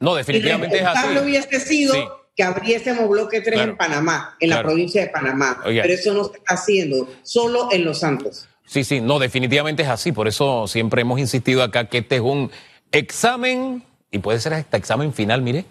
No, 0.00 0.16
definitivamente 0.16 0.78
es 0.78 0.84
así. 0.84 1.18
hubiese 1.18 1.60
sido 1.60 2.26
que 2.34 2.42
abriésemos 2.42 3.08
bloque 3.08 3.40
3 3.40 3.60
en 3.60 3.76
Panamá, 3.76 4.36
en 4.40 4.50
la 4.50 4.62
provincia 4.62 5.02
de 5.02 5.08
Panamá. 5.08 5.60
Pero 5.64 5.92
eso 5.92 6.14
no 6.14 6.24
se 6.24 6.38
está 6.38 6.54
haciendo, 6.54 7.08
solo 7.22 7.68
en 7.70 7.84
Los 7.84 8.00
Santos. 8.00 8.48
Sí, 8.64 8.84
sí, 8.84 9.00
no, 9.00 9.18
definitivamente 9.18 9.82
es 9.82 9.88
así. 9.88 10.12
Por 10.12 10.28
eso 10.28 10.66
siempre 10.66 11.02
hemos 11.02 11.18
insistido 11.20 11.62
acá 11.62 11.88
que 11.88 11.98
este 11.98 12.16
es 12.16 12.22
un 12.22 12.50
examen, 12.90 13.84
y 14.10 14.18
puede 14.18 14.40
ser 14.40 14.54
hasta 14.54 14.76
examen 14.76 15.12
final, 15.12 15.42
mire, 15.42 15.64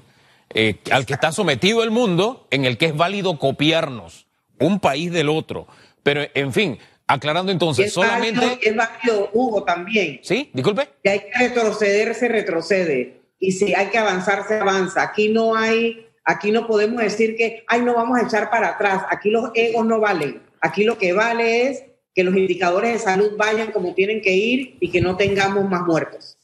eh, 0.54 0.78
al 0.92 1.06
que 1.06 1.14
está 1.14 1.32
sometido 1.32 1.84
el 1.84 1.92
mundo, 1.92 2.48
en 2.52 2.66
el 2.66 2.78
que 2.78 2.88
es 2.88 2.98
válido 2.98 3.40
copiarnos 3.40 4.28
un 4.60 4.80
país 4.80 5.12
del 5.12 5.30
otro. 5.30 5.68
Pero, 6.04 6.22
en 6.34 6.54
fin, 6.54 6.78
aclarando 7.08 7.52
entonces, 7.52 7.94
solamente... 7.94 8.60
es 8.62 8.76
válido, 8.76 9.30
Hugo, 9.34 9.64
también. 9.64 10.20
Sí, 10.24 10.50
disculpe. 10.54 10.90
Si 11.04 11.10
hay 11.10 11.20
que 11.20 11.40
retroceder, 11.40 12.16
se 12.16 12.28
retrocede. 12.28 13.22
Y 13.40 13.54
si 13.54 13.74
hay 13.74 13.88
que 13.88 13.98
avanzar, 13.98 14.48
se 14.48 14.60
avanza. 14.60 15.02
Aquí 15.02 15.30
no 15.30 15.56
hay, 15.56 16.08
aquí 16.24 16.52
no 16.52 16.68
podemos 16.68 17.02
decir 17.02 17.36
que, 17.36 17.64
ay, 17.68 17.82
no 17.82 17.96
vamos 17.96 18.20
a 18.20 18.24
echar 18.24 18.50
para 18.50 18.70
atrás. 18.70 19.04
Aquí 19.10 19.30
los 19.30 19.50
egos 19.56 19.86
no 19.86 20.00
valen. 20.00 20.44
Aquí 20.60 20.84
lo 20.84 20.98
que 20.98 21.14
vale 21.14 21.70
es 21.70 21.84
que 22.14 22.24
los 22.24 22.36
indicadores 22.36 22.94
de 22.94 23.00
salud 23.00 23.32
vayan 23.38 23.72
como 23.72 23.94
tienen 23.94 24.22
que 24.22 24.34
ir 24.36 24.78
y 24.80 24.90
que 24.90 25.02
no 25.02 25.16
tengamos 25.16 25.70
más 25.70 25.82
muertos. 25.84 26.38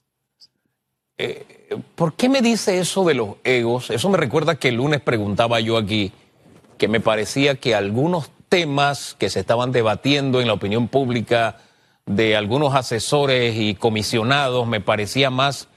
Eh, 1.17 1.45
¿Por 1.95 2.13
qué 2.13 2.29
me 2.29 2.41
dice 2.41 2.79
eso 2.79 3.03
de 3.03 3.15
los 3.15 3.35
egos? 3.43 3.89
Eso 3.89 4.09
me 4.09 4.17
recuerda 4.17 4.55
que 4.55 4.69
el 4.69 4.75
lunes 4.75 5.01
preguntaba 5.01 5.59
yo 5.59 5.77
aquí 5.77 6.11
que 6.77 6.87
me 6.87 6.99
parecía 6.99 7.55
que 7.55 7.75
algunos 7.75 8.29
temas 8.49 9.15
que 9.17 9.29
se 9.29 9.39
estaban 9.39 9.71
debatiendo 9.71 10.39
en 10.39 10.47
la 10.47 10.53
opinión 10.53 10.87
pública 10.87 11.57
de 12.05 12.35
algunos 12.35 12.75
asesores 12.75 13.55
y 13.57 13.75
comisionados 13.75 14.65
me 14.67 14.79
parecía 14.79 15.29
más 15.29 15.67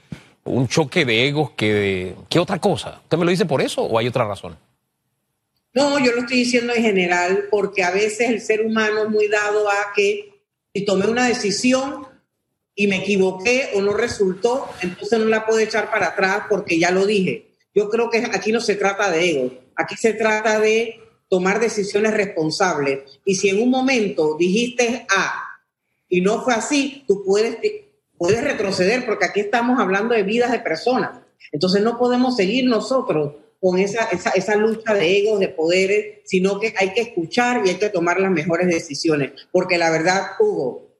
un 0.43 0.67
choque 0.67 1.05
de 1.05 1.27
egos 1.27 1.51
que, 1.51 1.73
de, 1.73 2.15
que 2.29 2.39
otra 2.39 2.59
cosa. 2.59 3.01
¿Usted 3.03 3.17
me 3.17 3.25
lo 3.25 3.31
dice 3.31 3.45
por 3.45 3.61
eso 3.61 3.81
o 3.81 3.97
hay 3.97 4.07
otra 4.07 4.25
razón? 4.25 4.55
No, 5.73 5.99
yo 5.99 6.11
lo 6.11 6.21
estoy 6.21 6.37
diciendo 6.37 6.73
en 6.73 6.83
general 6.83 7.47
porque 7.49 7.83
a 7.83 7.91
veces 7.91 8.29
el 8.29 8.41
ser 8.41 8.65
humano 8.65 9.03
es 9.03 9.09
muy 9.09 9.27
dado 9.27 9.69
a 9.69 9.93
que 9.95 10.43
si 10.73 10.85
tomé 10.85 11.07
una 11.07 11.27
decisión 11.27 12.07
y 12.75 12.87
me 12.87 12.97
equivoqué 12.97 13.69
o 13.75 13.81
no 13.81 13.93
resultó, 13.93 14.67
entonces 14.81 15.19
no 15.19 15.25
la 15.25 15.45
puedo 15.45 15.59
echar 15.59 15.89
para 15.89 16.07
atrás 16.07 16.43
porque 16.49 16.77
ya 16.77 16.91
lo 16.91 17.05
dije. 17.05 17.55
Yo 17.73 17.89
creo 17.89 18.09
que 18.09 18.17
aquí 18.17 18.51
no 18.51 18.59
se 18.59 18.75
trata 18.75 19.09
de 19.09 19.29
ego, 19.29 19.53
aquí 19.75 19.95
se 19.95 20.13
trata 20.13 20.59
de 20.59 20.99
tomar 21.29 21.61
decisiones 21.61 22.13
responsables. 22.13 23.21
Y 23.23 23.35
si 23.35 23.49
en 23.49 23.61
un 23.61 23.69
momento 23.69 24.35
dijiste 24.37 25.05
A 25.09 25.61
y 26.09 26.19
no 26.19 26.43
fue 26.43 26.53
así, 26.53 27.05
tú 27.07 27.23
puedes, 27.23 27.57
puedes 28.17 28.43
retroceder 28.43 29.05
porque 29.05 29.25
aquí 29.25 29.39
estamos 29.39 29.79
hablando 29.79 30.13
de 30.13 30.23
vidas 30.23 30.51
de 30.51 30.59
personas. 30.59 31.21
Entonces 31.53 31.81
no 31.81 31.97
podemos 31.97 32.35
seguir 32.35 32.65
nosotros 32.65 33.35
con 33.61 33.77
esa, 33.77 34.05
esa, 34.05 34.31
esa, 34.31 34.55
lucha 34.55 34.93
de 34.95 35.19
egos, 35.19 35.39
de 35.39 35.47
poderes, 35.47 36.21
sino 36.25 36.59
que 36.59 36.73
hay 36.77 36.93
que 36.93 37.01
escuchar 37.01 37.61
y 37.63 37.69
hay 37.69 37.75
que 37.75 37.89
tomar 37.89 38.19
las 38.19 38.31
mejores 38.31 38.67
decisiones. 38.67 39.33
Porque 39.51 39.77
la 39.77 39.91
verdad, 39.91 40.31
Hugo, 40.39 40.91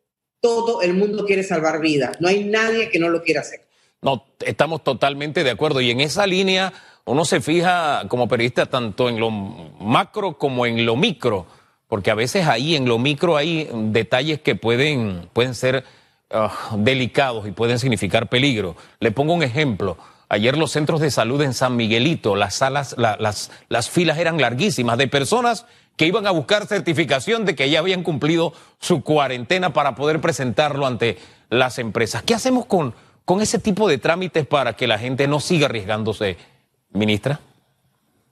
todo 0.41 0.83
el 0.83 0.93
mundo 0.93 1.25
quiere 1.25 1.43
salvar 1.43 1.81
vidas. 1.81 2.21
No 2.21 2.27
hay 2.27 2.43
nadie 2.43 2.89
que 2.89 2.99
no 2.99 3.09
lo 3.09 3.23
quiera 3.23 3.41
hacer. 3.41 3.61
No, 4.01 4.25
estamos 4.45 4.83
totalmente 4.83 5.43
de 5.43 5.49
acuerdo. 5.49 5.81
Y 5.81 5.89
en 5.89 6.01
esa 6.01 6.27
línea 6.27 6.71
uno 7.05 7.25
se 7.25 7.41
fija 7.41 8.03
como 8.07 8.27
periodista 8.27 8.67
tanto 8.67 9.09
en 9.09 9.19
lo 9.19 9.31
macro 9.31 10.37
como 10.37 10.65
en 10.65 10.85
lo 10.85 10.95
micro, 10.95 11.47
porque 11.87 12.11
a 12.11 12.15
veces 12.15 12.47
ahí 12.47 12.75
en 12.75 12.87
lo 12.87 12.99
micro 12.99 13.37
hay 13.37 13.69
detalles 13.73 14.39
que 14.39 14.55
pueden, 14.55 15.29
pueden 15.33 15.55
ser 15.55 15.83
ah, 16.29 16.75
delicados 16.77 17.47
y 17.47 17.51
pueden 17.51 17.79
significar 17.79 18.29
peligro. 18.29 18.75
Le 18.99 19.11
pongo 19.11 19.33
un 19.33 19.43
ejemplo. 19.43 19.97
Ayer 20.33 20.57
los 20.57 20.71
centros 20.71 21.01
de 21.01 21.11
salud 21.11 21.41
en 21.41 21.53
San 21.53 21.75
Miguelito, 21.75 22.37
las 22.37 22.55
salas, 22.55 22.95
las, 22.97 23.51
las 23.67 23.89
filas 23.89 24.17
eran 24.17 24.39
larguísimas 24.39 24.97
de 24.97 25.09
personas 25.09 25.65
que 25.97 26.05
iban 26.05 26.25
a 26.25 26.31
buscar 26.31 26.67
certificación 26.67 27.43
de 27.43 27.53
que 27.53 27.69
ya 27.69 27.79
habían 27.79 28.01
cumplido 28.01 28.53
su 28.79 29.03
cuarentena 29.03 29.73
para 29.73 29.93
poder 29.93 30.21
presentarlo 30.21 30.87
ante 30.87 31.17
las 31.49 31.79
empresas. 31.79 32.23
¿Qué 32.23 32.33
hacemos 32.33 32.65
con, 32.65 32.95
con 33.25 33.41
ese 33.41 33.59
tipo 33.59 33.89
de 33.89 33.97
trámites 33.97 34.47
para 34.47 34.77
que 34.77 34.87
la 34.87 34.97
gente 34.97 35.27
no 35.27 35.41
siga 35.41 35.65
arriesgándose, 35.65 36.37
ministra? 36.93 37.41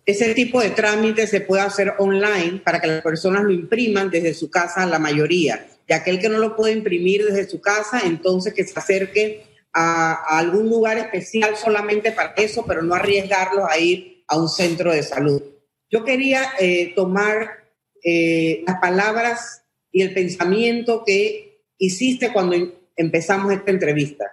Ese 0.06 0.34
tipo 0.34 0.62
de 0.62 0.70
trámites 0.70 1.30
se 1.30 1.42
puede 1.42 1.64
hacer 1.64 1.96
online 2.00 2.62
para 2.64 2.80
que 2.80 2.88
las 2.88 3.02
personas 3.02 3.44
lo 3.44 3.52
impriman 3.52 4.10
desde 4.10 4.34
su 4.34 4.50
casa, 4.50 4.86
la 4.86 5.00
mayoría. 5.00 5.68
Y 5.86 5.92
aquel 5.92 6.20
que 6.20 6.30
no 6.30 6.38
lo 6.38 6.56
puede 6.56 6.72
imprimir 6.72 7.26
desde 7.26 7.50
su 7.50 7.60
casa, 7.60 8.04
entonces 8.06 8.54
que 8.54 8.64
se 8.64 8.80
acerque 8.80 9.49
a, 9.80 10.38
algún 10.38 10.70
lugar 10.70 10.98
especial 10.98 11.56
solamente 11.56 12.12
para 12.12 12.34
eso, 12.36 12.66
pero 12.68 12.82
no 12.82 12.96
arriesgarlos 12.96 13.66
a 13.70 13.78
ir 13.78 14.24
a 14.28 14.38
un 14.38 14.50
centro 14.50 14.92
de 14.92 15.04
salud. 15.04 15.42
Yo 15.90 16.04
quería 16.04 16.44
eh, 16.60 16.92
tomar 16.96 17.72
eh, 18.04 18.64
las 18.68 18.80
palabras 18.80 19.64
y 19.92 20.02
el 20.02 20.14
pensamiento 20.14 21.04
que 21.06 21.64
hiciste 21.78 22.34
cuando 22.34 22.56
em, 22.56 22.74
empezamos 22.98 23.54
esta 23.54 23.72
entrevista 23.72 24.26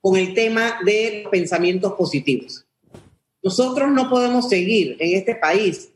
con 0.00 0.16
el 0.16 0.32
tema 0.32 0.78
de 0.84 1.26
pensamientos 1.30 1.94
positivos. 1.94 2.64
Nosotros 3.42 3.90
no 3.90 4.08
podemos 4.08 4.48
seguir 4.48 4.96
en 5.00 5.18
este 5.18 5.34
país 5.34 5.90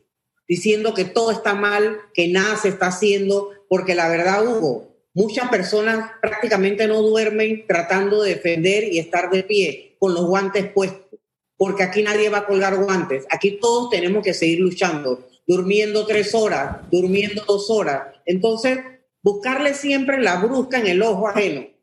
diciendo 0.45 0.93
que 0.93 1.05
todo 1.05 1.31
está 1.31 1.55
mal, 1.55 1.99
que 2.13 2.27
nada 2.27 2.57
se 2.57 2.67
está 2.67 2.87
haciendo, 2.87 3.51
porque 3.69 3.95
la 3.95 4.09
verdad, 4.09 4.45
Hugo, 4.45 4.92
Muchas 5.13 5.49
personas 5.49 6.11
prácticamente 6.21 6.87
no 6.87 7.01
duermen 7.01 7.65
tratando 7.67 8.21
de 8.21 8.35
defender 8.35 8.85
y 8.85 8.99
estar 8.99 9.29
de 9.29 9.43
pie 9.43 9.95
con 9.99 10.13
los 10.13 10.25
guantes 10.25 10.71
puestos, 10.71 11.19
porque 11.55 11.83
aquí 11.83 12.01
nadie 12.01 12.29
va 12.29 12.39
a 12.39 12.45
colgar 12.45 12.75
guantes. 12.77 13.25
Aquí 13.29 13.59
todos 13.61 13.89
tenemos 13.89 14.23
que 14.23 14.33
seguir 14.33 14.59
luchando, 14.59 15.27
durmiendo 15.45 16.05
tres 16.05 16.33
horas, 16.33 16.77
durmiendo 16.91 17.43
dos 17.47 17.69
horas. 17.69 18.15
Entonces, 18.25 18.79
buscarle 19.21 19.73
siempre 19.73 20.19
la 20.19 20.37
brusca 20.37 20.79
en 20.79 20.87
el 20.87 21.01
ojo 21.01 21.27
ajeno 21.27 21.73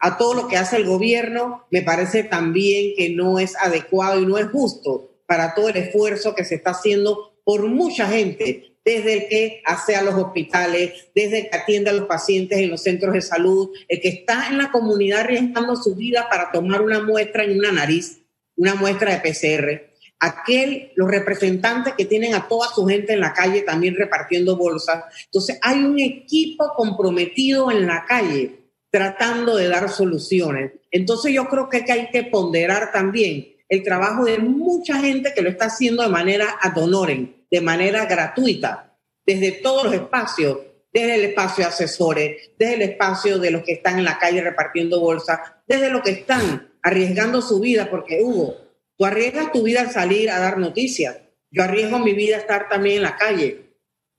a 0.00 0.16
todo 0.16 0.34
lo 0.34 0.48
que 0.48 0.56
hace 0.56 0.76
el 0.76 0.86
gobierno 0.86 1.66
me 1.70 1.82
parece 1.82 2.24
también 2.24 2.94
que 2.96 3.10
no 3.10 3.38
es 3.38 3.54
adecuado 3.56 4.20
y 4.20 4.26
no 4.26 4.38
es 4.38 4.48
justo 4.48 5.10
para 5.26 5.54
todo 5.54 5.68
el 5.68 5.76
esfuerzo 5.76 6.34
que 6.34 6.44
se 6.44 6.56
está 6.56 6.70
haciendo 6.70 7.34
por 7.44 7.68
mucha 7.68 8.08
gente 8.08 8.69
desde 8.84 9.14
el 9.14 9.28
que 9.28 9.62
hace 9.64 9.94
a 9.94 10.02
los 10.02 10.14
hospitales, 10.14 11.10
desde 11.14 11.40
el 11.40 11.50
que 11.50 11.56
atiende 11.56 11.90
a 11.90 11.94
los 11.94 12.06
pacientes 12.06 12.58
en 12.58 12.70
los 12.70 12.82
centros 12.82 13.12
de 13.12 13.20
salud, 13.20 13.70
el 13.88 14.00
que 14.00 14.08
está 14.08 14.48
en 14.48 14.58
la 14.58 14.70
comunidad 14.70 15.20
arriesgando 15.20 15.76
su 15.76 15.94
vida 15.94 16.28
para 16.30 16.50
tomar 16.50 16.80
una 16.80 17.02
muestra 17.02 17.44
en 17.44 17.58
una 17.58 17.72
nariz, 17.72 18.22
una 18.56 18.74
muestra 18.74 19.12
de 19.12 19.30
PCR. 19.30 19.90
Aquel, 20.18 20.92
los 20.96 21.10
representantes 21.10 21.94
que 21.94 22.04
tienen 22.04 22.34
a 22.34 22.46
toda 22.46 22.68
su 22.68 22.86
gente 22.86 23.14
en 23.14 23.20
la 23.20 23.32
calle 23.32 23.62
también 23.62 23.96
repartiendo 23.96 24.56
bolsas. 24.56 25.04
Entonces, 25.26 25.58
hay 25.62 25.82
un 25.82 25.98
equipo 25.98 26.72
comprometido 26.76 27.70
en 27.70 27.86
la 27.86 28.04
calle 28.06 28.58
tratando 28.90 29.56
de 29.56 29.68
dar 29.68 29.88
soluciones. 29.88 30.72
Entonces, 30.90 31.32
yo 31.32 31.46
creo 31.46 31.68
que 31.68 31.84
hay 31.90 32.10
que 32.10 32.24
ponderar 32.24 32.92
también 32.92 33.56
el 33.68 33.82
trabajo 33.82 34.24
de 34.24 34.38
mucha 34.38 34.98
gente 34.98 35.32
que 35.34 35.42
lo 35.42 35.48
está 35.48 35.66
haciendo 35.66 36.02
de 36.02 36.08
manera 36.08 36.56
ad 36.60 36.76
honorem 36.76 37.39
de 37.50 37.60
manera 37.60 38.06
gratuita 38.06 38.96
desde 39.26 39.52
todos 39.52 39.84
los 39.84 39.94
espacios, 39.94 40.58
desde 40.92 41.14
el 41.14 41.24
espacio 41.26 41.64
de 41.64 41.70
asesores, 41.70 42.50
desde 42.58 42.74
el 42.74 42.82
espacio 42.82 43.38
de 43.38 43.50
los 43.50 43.62
que 43.62 43.72
están 43.72 43.98
en 43.98 44.04
la 44.04 44.18
calle 44.18 44.42
repartiendo 44.42 45.00
bolsas, 45.00 45.40
desde 45.66 45.90
los 45.90 46.02
que 46.02 46.10
están 46.10 46.72
arriesgando 46.82 47.42
su 47.42 47.60
vida, 47.60 47.88
porque 47.90 48.20
Hugo, 48.22 48.56
tú 48.96 49.04
arriesgas 49.04 49.52
tu 49.52 49.62
vida 49.62 49.82
al 49.82 49.90
salir 49.90 50.30
a 50.30 50.38
dar 50.38 50.58
noticias, 50.58 51.18
yo 51.50 51.62
arriesgo 51.62 51.98
mi 51.98 52.12
vida 52.12 52.36
a 52.36 52.40
estar 52.40 52.68
también 52.68 52.96
en 52.98 53.02
la 53.02 53.16
calle, 53.16 53.70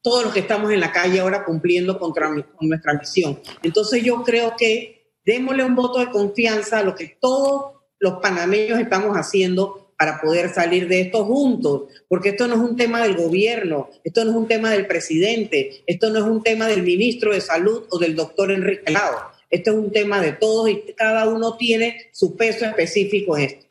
todos 0.01 0.23
los 0.23 0.33
que 0.33 0.39
estamos 0.41 0.71
en 0.71 0.79
la 0.79 0.91
calle 0.91 1.19
ahora 1.19 1.43
cumpliendo 1.43 1.99
contra, 1.99 2.27
con 2.27 2.69
nuestra 2.69 2.93
misión. 2.93 3.39
Entonces 3.63 4.03
yo 4.03 4.23
creo 4.23 4.55
que 4.57 5.13
démosle 5.23 5.63
un 5.63 5.75
voto 5.75 5.99
de 5.99 6.09
confianza 6.09 6.79
a 6.79 6.83
lo 6.83 6.95
que 6.95 7.17
todos 7.19 7.73
los 7.99 8.19
panameños 8.19 8.79
estamos 8.79 9.15
haciendo 9.15 9.90
para 10.01 10.19
poder 10.19 10.51
salir 10.51 10.87
de 10.87 11.01
esto 11.01 11.23
juntos, 11.25 11.83
porque 12.07 12.29
esto 12.29 12.47
no 12.47 12.55
es 12.55 12.59
un 12.61 12.75
tema 12.75 13.03
del 13.03 13.15
gobierno, 13.15 13.87
esto 14.03 14.25
no 14.25 14.31
es 14.31 14.37
un 14.37 14.47
tema 14.47 14.71
del 14.71 14.87
presidente, 14.87 15.83
esto 15.85 16.09
no 16.09 16.17
es 16.17 16.25
un 16.25 16.41
tema 16.41 16.65
del 16.65 16.81
ministro 16.81 17.31
de 17.31 17.39
Salud 17.39 17.83
o 17.91 17.99
del 17.99 18.15
doctor 18.15 18.51
Enrique 18.51 18.91
Lado, 18.91 19.15
esto 19.51 19.69
es 19.69 19.77
un 19.77 19.91
tema 19.91 20.19
de 20.19 20.31
todos 20.31 20.71
y 20.71 20.81
cada 20.97 21.29
uno 21.29 21.55
tiene 21.55 22.09
su 22.13 22.35
peso 22.35 22.65
específico 22.65 23.37
en 23.37 23.43
esto. 23.43 23.67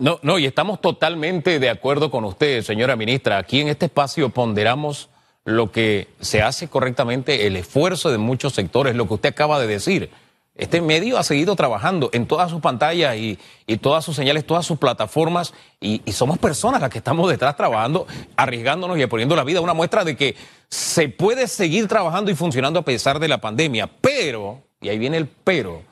No, 0.00 0.18
no, 0.22 0.40
y 0.40 0.46
estamos 0.46 0.80
totalmente 0.80 1.60
de 1.60 1.70
acuerdo 1.70 2.10
con 2.10 2.24
usted, 2.24 2.62
señora 2.62 2.96
ministra. 2.96 3.38
Aquí 3.38 3.60
en 3.60 3.68
este 3.68 3.86
espacio 3.86 4.30
ponderamos 4.30 5.10
lo 5.44 5.70
que 5.70 6.08
se 6.20 6.42
hace 6.42 6.66
correctamente, 6.66 7.46
el 7.46 7.54
esfuerzo 7.54 8.10
de 8.10 8.18
muchos 8.18 8.52
sectores, 8.52 8.96
lo 8.96 9.06
que 9.06 9.14
usted 9.14 9.28
acaba 9.28 9.60
de 9.60 9.68
decir. 9.68 10.10
Este 10.58 10.80
medio 10.80 11.18
ha 11.18 11.22
seguido 11.22 11.54
trabajando 11.54 12.10
en 12.12 12.26
todas 12.26 12.50
sus 12.50 12.60
pantallas 12.60 13.16
y, 13.16 13.38
todas 13.80 14.04
sus 14.04 14.16
señales, 14.16 14.44
todas 14.44 14.66
sus 14.66 14.76
plataformas, 14.76 15.54
y, 15.80 16.02
somos 16.10 16.36
personas 16.38 16.80
las 16.80 16.90
que 16.90 16.98
estamos 16.98 17.30
detrás 17.30 17.56
trabajando, 17.56 18.08
arriesgándonos 18.36 18.98
y 18.98 19.06
poniendo 19.06 19.36
la 19.36 19.44
vida. 19.44 19.60
Una 19.60 19.72
muestra 19.72 20.02
de 20.02 20.16
que 20.16 20.34
se 20.68 21.08
puede 21.08 21.46
seguir 21.46 21.86
trabajando 21.86 22.32
y 22.32 22.34
funcionando 22.34 22.80
a 22.80 22.82
pesar 22.82 23.20
de 23.20 23.28
la 23.28 23.40
pandemia, 23.40 23.88
pero, 24.00 24.62
y 24.80 24.88
ahí 24.88 24.98
viene 24.98 25.16
el 25.18 25.28
pero, 25.28 25.82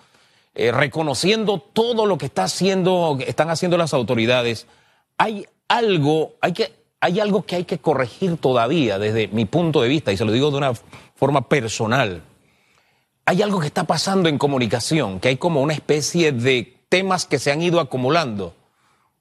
eh, 0.57 0.73
reconociendo 0.73 1.61
todo 1.61 2.05
lo 2.05 2.19
que 2.19 2.27
está 2.27 2.43
haciendo, 2.43 3.19
están 3.25 3.51
haciendo 3.51 3.79
las 3.79 3.95
autoridades, 3.95 4.67
hay 5.17 5.47
algo, 5.69 6.35
hay 6.41 6.53
que, 6.53 6.73
hay 6.99 7.21
algo 7.21 7.47
que 7.47 7.55
hay 7.55 7.65
que 7.65 7.79
corregir 7.79 8.37
todavía 8.37 8.99
desde 8.99 9.29
mi 9.29 9.45
punto 9.45 9.81
de 9.81 9.89
vista, 9.89 10.11
y 10.11 10.17
se 10.17 10.25
lo 10.25 10.33
digo 10.33 10.51
de 10.51 10.57
una 10.57 10.73
forma 11.15 11.49
personal 11.49 12.25
hay 13.27 13.43
algo 13.43 13.59
que 13.59 13.67
está 13.67 13.85
pasando 13.85 14.29
en 14.29 14.39
comunicación, 14.39 15.19
que 15.19 15.29
hay 15.29 15.37
como 15.37 15.61
una 15.61 15.75
especie 15.75 16.31
de 16.31 16.79
temas 16.89 17.27
que 17.27 17.41
se 17.41 17.51
han 17.51 17.61
ido 17.61 17.81
acumulando 17.81 18.55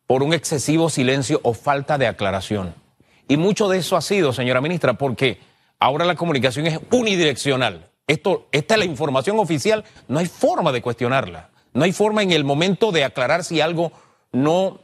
por 0.05 0.21
un 0.21 0.31
excesivo 0.31 0.91
silencio 0.91 1.39
o 1.43 1.55
falta 1.55 1.97
de 1.97 2.05
aclaración. 2.05 2.75
Y 3.27 3.37
mucho 3.37 3.67
de 3.67 3.79
eso 3.79 3.97
ha 3.97 4.01
sido, 4.01 4.31
señora 4.31 4.61
ministra, 4.61 4.93
porque 4.93 5.39
ahora 5.79 6.05
la 6.05 6.15
comunicación 6.15 6.67
es 6.67 6.79
unidireccional. 6.91 7.89
Esto, 8.05 8.47
esta 8.51 8.75
es 8.75 8.79
la 8.79 8.85
información 8.85 9.39
oficial, 9.39 9.83
no 10.07 10.19
hay 10.19 10.27
forma 10.27 10.71
de 10.71 10.83
cuestionarla. 10.83 11.49
No 11.73 11.83
hay 11.83 11.91
forma 11.91 12.21
en 12.21 12.31
el 12.31 12.43
momento 12.43 12.91
de 12.91 13.03
aclarar 13.03 13.43
si 13.43 13.59
algo 13.59 13.91
no, 14.31 14.81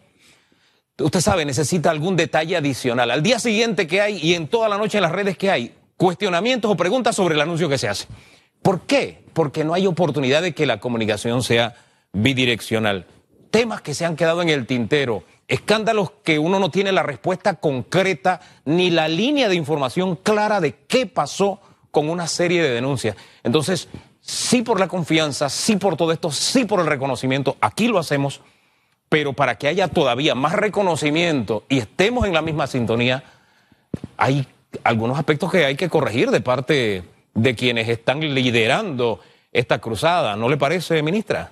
usted 0.98 1.22
sabe, 1.22 1.46
necesita 1.46 1.92
algún 1.92 2.16
detalle 2.16 2.58
adicional. 2.58 3.12
Al 3.12 3.22
día 3.22 3.38
siguiente 3.38 3.86
que 3.86 4.01
hay 4.01 4.18
y 4.18 4.34
en 4.34 4.48
toda 4.48 4.68
la 4.68 4.80
noche 4.80 4.98
en 4.98 5.04
las 5.04 5.12
redes 5.12 5.38
que 5.38 5.51
hay, 5.51 5.75
cuestionamientos 5.96 6.72
o 6.72 6.75
preguntas 6.75 7.16
sobre 7.16 7.36
el 7.36 7.42
anuncio 7.42 7.70
que 7.70 7.78
se 7.78 7.88
hace. 7.88 8.08
¿Por 8.62 8.82
qué? 8.82 9.24
Porque 9.34 9.63
no 9.63 9.74
hay 9.74 9.88
oportunidad 9.88 10.41
de 10.41 10.53
que 10.53 10.65
la 10.65 10.80
comunicación 10.80 11.44
sea 11.44 11.75
bidireccional. 12.13 13.06
Temas 13.50 13.82
que 13.82 13.94
se 13.94 14.06
han 14.06 14.15
quedado 14.15 14.41
en 14.41 14.50
el 14.50 14.65
tintero, 14.65 15.24
escándalos 15.48 16.12
que 16.24 16.39
uno 16.39 16.60
no 16.60 16.72
tiene 16.72 16.91
la 16.91 17.03
respuesta 17.03 17.56
concreta 17.56 18.41
ni 18.65 18.89
la 18.89 19.08
línea 19.08 19.50
de 19.50 19.56
información 19.56 20.15
clara 20.15 20.62
de 20.62 20.75
qué 20.88 21.06
pasó 21.06 21.60
con 21.91 22.10
una 22.10 22.27
serie 22.27 22.62
de 22.63 22.72
denuncias. 22.72 23.15
Entonces, 23.44 23.89
sí 24.22 24.62
por 24.62 24.80
la 24.80 24.88
confianza, 24.88 25.50
sí 25.50 25.75
por 25.75 25.98
todo 25.98 26.12
esto, 26.12 26.32
sí 26.32 26.65
por 26.65 26.80
el 26.80 26.86
reconocimiento, 26.86 27.58
aquí 27.60 27.88
lo 27.88 28.00
hacemos, 28.00 28.41
pero 29.10 29.34
para 29.34 29.58
que 29.58 29.68
haya 29.68 29.89
todavía 29.89 30.36
más 30.36 30.53
reconocimiento 30.53 31.65
y 31.68 31.80
estemos 31.80 32.25
en 32.25 32.34
la 32.34 32.41
misma 32.41 32.68
sintonía, 32.68 33.24
hay 34.15 34.48
algunos 34.84 35.18
aspectos 35.18 35.51
que 35.51 35.65
hay 35.65 35.75
que 35.75 35.89
corregir 35.89 36.32
de 36.32 36.39
parte 36.39 37.03
de 37.33 37.55
quienes 37.55 37.88
están 37.89 38.19
liderando 38.19 39.19
esta 39.51 39.79
cruzada. 39.79 40.35
¿No 40.35 40.50
le 40.50 40.57
parece, 40.57 41.01
ministra? 41.01 41.51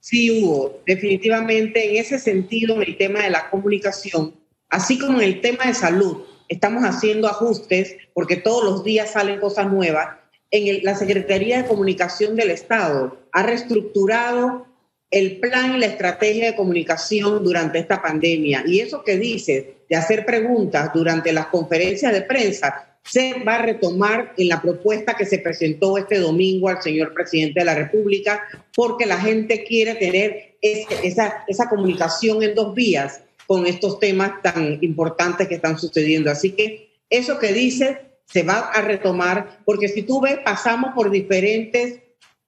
Sí, 0.00 0.42
Hugo, 0.42 0.80
definitivamente 0.86 1.90
en 1.90 1.96
ese 1.96 2.18
sentido, 2.18 2.76
en 2.76 2.88
el 2.88 2.96
tema 2.96 3.22
de 3.22 3.30
la 3.30 3.50
comunicación, 3.50 4.34
así 4.68 4.98
como 4.98 5.20
en 5.20 5.24
el 5.24 5.40
tema 5.40 5.64
de 5.66 5.74
salud, 5.74 6.22
estamos 6.48 6.84
haciendo 6.84 7.28
ajustes 7.28 7.96
porque 8.14 8.36
todos 8.36 8.64
los 8.64 8.84
días 8.84 9.10
salen 9.12 9.40
cosas 9.40 9.70
nuevas. 9.70 10.16
En 10.50 10.82
la 10.82 10.94
Secretaría 10.94 11.62
de 11.62 11.68
Comunicación 11.68 12.36
del 12.36 12.50
Estado 12.50 13.18
ha 13.32 13.42
reestructurado 13.42 14.66
el 15.10 15.40
plan 15.40 15.74
y 15.74 15.78
la 15.78 15.86
estrategia 15.86 16.46
de 16.46 16.56
comunicación 16.56 17.42
durante 17.42 17.78
esta 17.78 18.00
pandemia. 18.00 18.62
Y 18.66 18.80
eso 18.80 19.02
que 19.02 19.16
dice 19.16 19.78
de 19.88 19.96
hacer 19.96 20.24
preguntas 20.24 20.90
durante 20.92 21.32
las 21.32 21.46
conferencias 21.46 22.12
de 22.12 22.22
prensa 22.22 22.87
se 23.04 23.42
va 23.44 23.56
a 23.56 23.62
retomar 23.62 24.34
en 24.36 24.48
la 24.48 24.60
propuesta 24.60 25.14
que 25.14 25.24
se 25.24 25.38
presentó 25.38 25.96
este 25.96 26.18
domingo 26.18 26.68
al 26.68 26.82
señor 26.82 27.14
presidente 27.14 27.60
de 27.60 27.66
la 27.66 27.74
República, 27.74 28.42
porque 28.74 29.06
la 29.06 29.18
gente 29.18 29.64
quiere 29.64 29.94
tener 29.94 30.56
esa, 30.60 31.44
esa 31.46 31.68
comunicación 31.68 32.42
en 32.42 32.54
dos 32.54 32.74
vías 32.74 33.22
con 33.46 33.66
estos 33.66 33.98
temas 33.98 34.42
tan 34.42 34.78
importantes 34.82 35.48
que 35.48 35.54
están 35.54 35.78
sucediendo. 35.78 36.30
Así 36.30 36.52
que 36.52 37.00
eso 37.08 37.38
que 37.38 37.52
dice 37.52 38.08
se 38.26 38.42
va 38.42 38.58
a 38.58 38.82
retomar, 38.82 39.60
porque 39.64 39.88
si 39.88 40.02
tú 40.02 40.20
ves, 40.20 40.38
pasamos 40.44 40.92
por 40.94 41.10
diferentes 41.10 42.02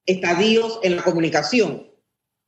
estadios 0.04 0.78
en 0.82 0.96
la 0.96 1.02
comunicación, 1.02 1.88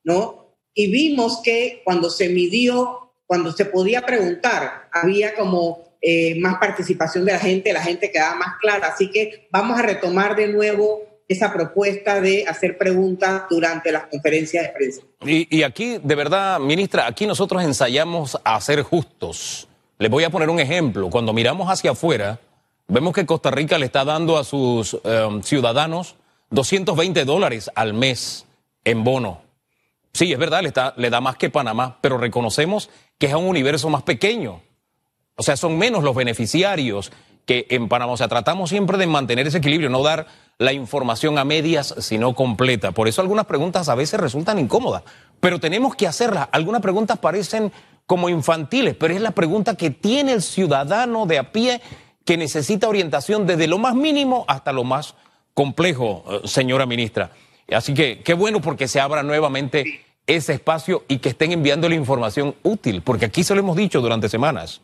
¿no? 0.05 0.59
Y 0.75 0.91
vimos 0.91 1.41
que 1.43 1.81
cuando 1.85 2.11
se 2.11 2.29
midió, 2.29 3.15
cuando 3.27 3.53
se 3.53 3.65
podía 3.65 4.03
preguntar, 4.03 4.89
había 4.93 5.35
como 5.35 5.92
eh, 6.05 6.35
más 6.41 6.57
participación 6.59 7.25
de 7.25 7.33
la 7.33 7.39
gente, 7.39 7.73
la 7.73 7.81
gente 7.81 8.11
quedaba 8.11 8.35
más 8.35 8.57
clara. 8.61 8.89
Así 8.89 9.11
que 9.11 9.47
vamos 9.53 9.79
a 9.79 9.83
retomar 9.83 10.35
de 10.35 10.49
nuevo 10.49 11.03
esa 11.29 11.53
propuesta 11.53 12.21
de 12.21 12.45
hacer 12.47 12.77
preguntas 12.77 13.45
durante 13.49 13.93
las 13.93 14.07
conferencias 14.07 14.65
de 14.65 14.69
prensa. 14.71 15.03
Y, 15.25 15.63
aquí, 15.63 15.99
de 16.03 16.15
verdad, 16.17 16.59
ministra, 16.59 17.07
aquí 17.07 17.25
nosotros 17.25 17.63
ensayamos 17.63 18.37
a 18.45 18.61
ser 18.61 18.83
justos. 18.83 19.69
Les 19.99 20.11
voy 20.11 20.25
a 20.25 20.31
poner 20.31 20.51
un 20.51 20.59
ejemplo. 20.59 21.09
Cuando 21.09 21.33
miramos 21.33 21.71
hacia 21.71 21.93
afuera, 21.93 22.41
vemos 22.89 23.15
que 23.15 23.25
Costa 23.25 23.53
Rica 23.53 23.79
le 23.79 23.87
está 23.87 24.05
dando 24.05 24.37
a 24.39 24.45
sus 24.45 24.99
em, 25.05 25.41
ciudadanos 25.43 26.17
220 26.51 27.25
dólares 27.25 27.71
al 27.77 27.95
mes 27.95 28.47
en 28.85 29.05
bono. 29.05 29.43
Sí, 30.13 30.33
es 30.33 30.39
verdad, 30.39 30.63
le, 30.63 30.69
está, 30.69 30.93
le 30.97 31.09
da 31.09 31.21
más 31.21 31.37
que 31.37 31.49
Panamá, 31.49 31.99
pero 32.01 32.19
reconocemos 32.19 32.91
que 33.19 33.27
es 33.27 33.35
un 33.35 33.47
universo 33.47 33.89
más 33.89 34.03
pequeño. 34.03 34.61
O 35.37 35.43
sea, 35.43 35.57
son 35.57 35.79
menos 35.79 36.03
los 36.05 36.15
beneficiarios 36.15 37.13
que 37.47 37.67
en 37.71 37.89
Panamá. 37.89 38.13
O 38.13 38.17
sea, 38.17 38.29
tratamos 38.29 38.71
siempre 38.71 38.99
de 38.99 39.07
mantener 39.07 39.47
ese 39.47 39.59
equilibrio, 39.59 39.91
no 39.91 40.03
dar 40.03 40.27
la 40.59 40.73
información 40.73 41.39
a 41.39 41.45
medias, 41.45 41.95
sino 41.99 42.35
completa. 42.35 42.93
Por 42.93 43.09
eso 43.09 43.21
algunas 43.21 43.47
preguntas 43.47 43.89
a 43.89 43.95
veces 43.95 44.21
resultan 44.21 44.59
incómodas, 44.59 45.03
pero 45.41 45.59
tenemos 45.59 45.97
que 45.97 46.07
hacerlas. 46.07 46.49
Algunas 46.53 46.83
preguntas 46.83 47.19
parecen 47.19 47.73
como 48.07 48.29
infantiles, 48.29 48.95
pero 48.95 49.15
es 49.15 49.21
la 49.21 49.31
pregunta 49.33 49.75
que 49.75 49.91
tiene 49.91 50.33
el 50.33 50.43
ciudadano 50.43 51.27
de 51.27 51.39
a 51.39 51.53
pie 51.53 51.81
que 52.25 52.37
necesita 52.37 52.89
orientación 52.89 53.47
desde 53.47 53.67
lo 53.67 53.79
más 53.79 53.95
mínimo 53.95 54.45
hasta 54.47 54.73
lo 54.73 54.85
más 54.85 55.15
complejo, 55.55 56.25
eh, 56.31 56.41
señora 56.45 56.87
ministra. 56.87 57.33
Así 57.73 57.95
que 57.95 58.21
qué 58.21 58.35
bueno 58.35 58.61
porque 58.61 58.87
se 58.87 59.01
abra 59.01 59.23
nuevamente 59.23 60.05
ese 60.27 60.53
espacio 60.53 61.05
y 61.09 61.19
que 61.19 61.31
estén 61.31 61.53
enviando 61.53 61.89
la 61.89 61.95
información 61.95 62.55
útil, 62.63 63.03
porque 63.03 63.25
aquí 63.25 63.43
se 63.43 63.55
lo 63.55 63.61
hemos 63.61 63.77
dicho 63.77 64.01
durante 64.01 64.29
semanas. 64.29 64.81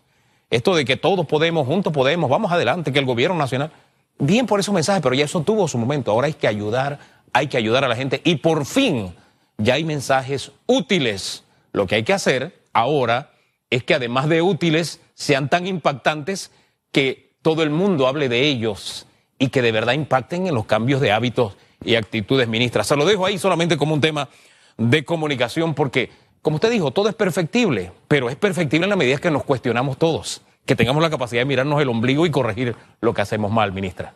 Esto 0.51 0.75
de 0.75 0.85
que 0.85 0.97
todos 0.97 1.27
podemos, 1.27 1.67
juntos 1.67 1.93
podemos, 1.93 2.31
vamos 2.31 2.51
adelante, 2.51 2.93
que 2.93 2.99
el 2.99 3.05
gobierno 3.05 3.37
nacional. 3.37 3.71
Bien 4.19 4.47
por 4.47 4.61
esos 4.61 4.75
mensajes, 4.75 5.03
pero 5.03 5.15
ya 5.15 5.25
eso 5.25 5.43
tuvo 5.43 5.69
su 5.69 5.79
momento. 5.79 6.11
Ahora 6.11 6.27
hay 6.27 6.35
que 6.35 6.49
ayudar, 6.49 6.99
hay 7.33 7.49
que 7.49 7.57
ayudar 7.57 7.85
a 7.85 7.89
la 7.89 7.97
gente. 7.97 8.21
Y 8.25 8.37
por 8.37 8.65
fin 8.65 9.15
ya 9.59 9.75
hay 9.75 9.85
mensajes 9.85 10.53
útiles. 10.67 11.45
Lo 11.73 11.87
que 11.87 11.97
hay 11.97 12.03
que 12.03 12.13
hacer 12.13 12.59
ahora 12.73 13.33
es 13.71 13.85
que 13.85 13.95
además 13.95 14.29
de 14.29 14.43
útiles, 14.43 15.01
sean 15.15 15.51
tan 15.51 15.67
impactantes 15.67 16.51
que 16.93 17.35
todo 17.43 17.63
el 17.63 17.71
mundo 17.71 18.07
hable 18.07 18.29
de 18.29 18.43
ellos 18.43 19.07
y 19.39 19.49
que 19.49 19.63
de 19.63 19.73
verdad 19.73 19.93
impacten 19.93 20.47
en 20.47 20.55
los 20.55 20.65
cambios 20.65 21.01
de 21.01 21.13
hábitos 21.13 21.57
y 21.85 21.95
actitudes 21.97 22.49
ministras. 22.49 22.87
Se 22.87 22.97
lo 22.97 23.05
dejo 23.05 23.27
ahí 23.27 23.39
solamente 23.39 23.77
como 23.77 23.95
un 23.95 24.01
tema 24.01 24.29
de 24.77 25.05
comunicación 25.05 25.75
porque 25.75 26.11
como 26.43 26.57
usted 26.57 26.71
dijo, 26.71 26.91
todo 26.93 27.09
es 27.09 27.15
perfectible, 27.15 27.93
pero 28.07 28.31
es 28.31 28.37
perfectible 28.37 28.85
en 28.85 28.91
la 28.91 28.97
medida 28.97 29.19
que 29.19 29.31
nos 29.31 29.45
cuestionamos 29.45 29.99
todos, 29.99 30.43
que 30.65 30.77
tengamos 30.77 31.03
la 31.03 31.11
capacidad 31.11 31.43
de 31.43 31.47
mirarnos 31.47 31.81
el 31.81 31.89
ombligo 31.89 32.27
y 32.27 32.31
corregir 32.31 32.75
lo 33.01 33.15
que 33.15 33.23
hacemos 33.23 33.51
mal, 33.51 33.73
ministra. 33.73 34.15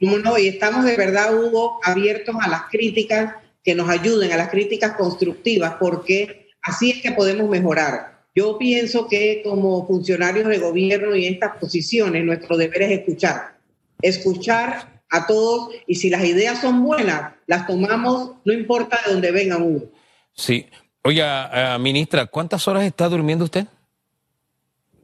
No, 0.00 0.38
y 0.38 0.48
estamos 0.48 0.84
de 0.84 0.96
verdad, 0.96 1.34
Hugo, 1.34 1.80
abiertos 1.82 2.34
a 2.40 2.48
las 2.48 2.62
críticas 2.70 3.36
que 3.62 3.74
nos 3.74 3.88
ayuden, 3.88 4.32
a 4.32 4.36
las 4.36 4.50
críticas 4.50 4.92
constructivas, 4.96 5.76
porque 5.80 6.48
así 6.62 6.90
es 6.90 7.02
que 7.02 7.12
podemos 7.12 7.48
mejorar. 7.48 8.22
Yo 8.34 8.58
pienso 8.58 9.06
que 9.06 9.42
como 9.44 9.86
funcionarios 9.86 10.48
de 10.48 10.58
gobierno 10.58 11.14
y 11.14 11.26
en 11.26 11.34
estas 11.34 11.56
posiciones, 11.56 12.24
nuestro 12.24 12.56
deber 12.56 12.82
es 12.82 12.90
escuchar, 12.98 13.56
escuchar 14.02 15.02
a 15.10 15.26
todos 15.26 15.70
y 15.86 15.94
si 15.94 16.10
las 16.10 16.24
ideas 16.24 16.60
son 16.60 16.82
buenas, 16.82 17.32
las 17.46 17.66
tomamos, 17.66 18.32
no 18.44 18.52
importa 18.52 19.00
de 19.06 19.12
dónde 19.12 19.30
vengan, 19.30 19.62
Hugo. 19.62 19.90
Sí, 20.32 20.66
Oiga, 21.06 21.50
eh, 21.52 21.78
ministra, 21.78 22.24
¿cuántas 22.24 22.66
horas 22.66 22.84
está 22.84 23.10
durmiendo 23.10 23.44
usted? 23.44 23.66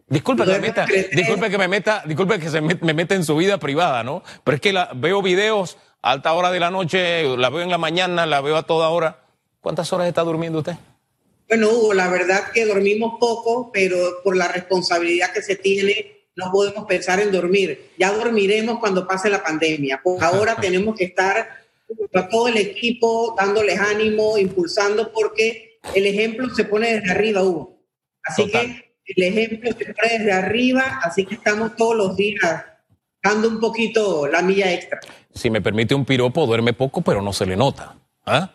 Disculpe 0.08 0.44
que 0.46 0.52
me 0.52 0.58
meta, 0.58 0.86
disculpe 1.12 1.50
que 1.50 1.58
me 1.58 1.68
meta, 1.68 2.02
disculpe 2.06 2.38
que 2.38 2.48
se 2.48 2.62
me, 2.62 2.74
meta 2.94 3.14
en 3.14 3.22
su 3.22 3.36
vida 3.36 3.58
privada, 3.58 4.02
¿no? 4.02 4.22
Pero 4.42 4.54
es 4.54 4.62
que 4.62 4.72
la, 4.72 4.90
veo 4.94 5.20
videos 5.20 5.76
a 6.00 6.12
alta 6.12 6.32
hora 6.32 6.50
de 6.50 6.58
la 6.58 6.70
noche, 6.70 7.36
la 7.36 7.50
veo 7.50 7.60
en 7.60 7.70
la 7.70 7.76
mañana, 7.76 8.24
la 8.24 8.40
veo 8.40 8.56
a 8.56 8.62
toda 8.62 8.88
hora. 8.88 9.20
¿Cuántas 9.60 9.92
horas 9.92 10.08
está 10.08 10.22
durmiendo 10.22 10.60
usted? 10.60 10.72
Bueno, 11.46 11.68
Hugo, 11.68 11.92
la 11.92 12.08
verdad 12.08 12.50
que 12.50 12.64
dormimos 12.64 13.18
poco, 13.20 13.70
pero 13.70 14.22
por 14.24 14.38
la 14.38 14.48
responsabilidad 14.48 15.32
que 15.34 15.42
se 15.42 15.56
tiene, 15.56 16.24
no 16.34 16.50
podemos 16.50 16.86
pensar 16.86 17.20
en 17.20 17.30
dormir. 17.30 17.90
Ya 17.98 18.10
dormiremos 18.10 18.78
cuando 18.78 19.06
pase 19.06 19.28
la 19.28 19.42
pandemia. 19.42 20.00
Ahora 20.22 20.56
tenemos 20.60 20.96
que 20.96 21.04
estar 21.04 21.46
a 22.14 22.28
todo 22.28 22.48
el 22.48 22.56
equipo 22.56 23.34
dándoles 23.38 23.78
ánimo, 23.78 24.38
impulsando, 24.38 25.12
porque 25.12 25.69
el 25.94 26.06
ejemplo 26.06 26.48
se 26.54 26.64
pone 26.64 26.94
desde 26.94 27.10
arriba, 27.10 27.42
Hugo. 27.42 27.78
Así 28.24 28.50
que 28.50 28.94
el 29.04 29.22
ejemplo 29.22 29.70
se 29.72 29.94
pone 29.94 30.18
desde 30.18 30.32
arriba, 30.32 31.00
así 31.02 31.24
que 31.24 31.34
estamos 31.34 31.76
todos 31.76 31.96
los 31.96 32.16
días 32.16 32.64
dando 33.22 33.48
un 33.48 33.60
poquito 33.60 34.26
la 34.26 34.42
milla 34.42 34.72
extra. 34.72 35.00
Si 35.34 35.50
me 35.50 35.60
permite 35.60 35.94
un 35.94 36.04
piropo, 36.04 36.46
duerme 36.46 36.72
poco, 36.72 37.02
pero 37.02 37.22
no 37.22 37.32
se 37.32 37.46
le 37.46 37.56
nota. 37.56 37.96
¿Ah? 38.26 38.52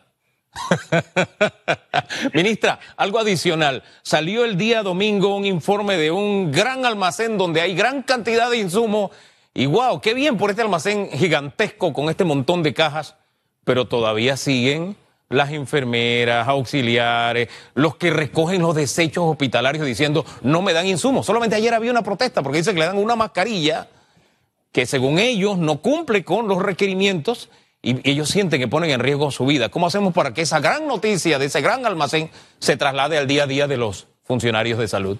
Ministra, 2.33 2.79
algo 2.95 3.19
adicional. 3.19 3.83
Salió 4.03 4.45
el 4.45 4.57
día 4.57 4.83
domingo 4.83 5.35
un 5.35 5.45
informe 5.45 5.97
de 5.97 6.11
un 6.11 6.51
gran 6.51 6.85
almacén 6.85 7.37
donde 7.37 7.61
hay 7.61 7.75
gran 7.75 8.03
cantidad 8.03 8.49
de 8.49 8.57
insumos. 8.57 9.11
Y 9.53 9.65
wow, 9.67 10.01
qué 10.01 10.13
bien 10.13 10.37
por 10.37 10.49
este 10.49 10.61
almacén 10.61 11.09
gigantesco 11.11 11.93
con 11.93 12.09
este 12.09 12.23
montón 12.23 12.63
de 12.63 12.73
cajas, 12.73 13.15
pero 13.63 13.87
todavía 13.87 14.37
siguen 14.37 14.95
las 15.35 15.51
enfermeras, 15.51 16.47
auxiliares, 16.47 17.49
los 17.73 17.97
que 17.97 18.09
recogen 18.09 18.61
los 18.61 18.75
desechos 18.75 19.25
hospitalarios 19.25 19.85
diciendo 19.85 20.25
no 20.41 20.61
me 20.61 20.73
dan 20.73 20.87
insumos. 20.87 21.25
Solamente 21.25 21.55
ayer 21.55 21.73
había 21.73 21.91
una 21.91 22.03
protesta 22.03 22.41
porque 22.41 22.59
dice 22.59 22.73
que 22.73 22.79
le 22.79 22.85
dan 22.85 22.97
una 22.97 23.15
mascarilla 23.15 23.87
que 24.71 24.85
según 24.85 25.19
ellos 25.19 25.57
no 25.57 25.81
cumple 25.81 26.23
con 26.23 26.47
los 26.47 26.61
requerimientos 26.61 27.49
y 27.81 28.09
ellos 28.09 28.29
sienten 28.29 28.59
que 28.59 28.67
ponen 28.67 28.89
en 28.89 28.99
riesgo 28.99 29.29
su 29.29 29.45
vida. 29.45 29.69
¿Cómo 29.69 29.87
hacemos 29.87 30.13
para 30.13 30.33
que 30.33 30.41
esa 30.41 30.59
gran 30.59 30.87
noticia 30.87 31.37
de 31.37 31.45
ese 31.45 31.61
gran 31.61 31.85
almacén 31.85 32.31
se 32.59 32.77
traslade 32.77 33.17
al 33.17 33.27
día 33.27 33.43
a 33.43 33.47
día 33.47 33.67
de 33.67 33.77
los 33.77 34.07
funcionarios 34.23 34.79
de 34.79 34.87
salud? 34.87 35.17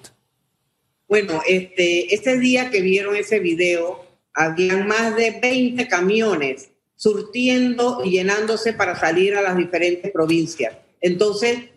Bueno, 1.08 1.42
este, 1.48 2.14
ese 2.14 2.40
día 2.40 2.72
que 2.72 2.82
vieron 2.82 3.16
ese 3.16 3.40
video, 3.40 4.04
habían 4.34 4.88
más 4.88 5.16
de 5.16 5.40
20 5.40 5.88
camiones 5.88 6.72
surtiendo 6.96 8.02
y 8.04 8.12
llenándose 8.12 8.74
para 8.74 8.98
salir 8.98 9.36
a 9.36 9.42
las 9.42 9.58
diferentes 9.58 10.12
provincias. 10.12 10.76
Entonces, 11.02 11.70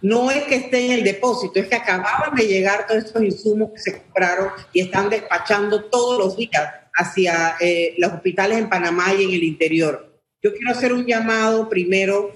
no 0.00 0.30
es 0.30 0.44
que 0.44 0.56
esté 0.56 0.86
en 0.86 0.92
el 0.92 1.04
depósito, 1.04 1.58
es 1.58 1.68
que 1.68 1.74
acababan 1.74 2.34
de 2.34 2.46
llegar 2.46 2.86
todos 2.86 3.04
estos 3.04 3.22
insumos 3.22 3.72
que 3.72 3.80
se 3.80 4.02
compraron 4.02 4.50
y 4.72 4.80
están 4.80 5.10
despachando 5.10 5.84
todos 5.84 6.18
los 6.18 6.36
días 6.36 6.74
hacia 6.94 7.56
eh, 7.60 7.94
los 7.98 8.12
hospitales 8.12 8.58
en 8.58 8.68
Panamá 8.68 9.12
y 9.14 9.24
en 9.24 9.30
el 9.30 9.42
interior. 9.42 10.20
Yo 10.42 10.52
quiero 10.52 10.70
hacer 10.70 10.92
un 10.92 11.04
llamado 11.04 11.68
primero 11.68 12.32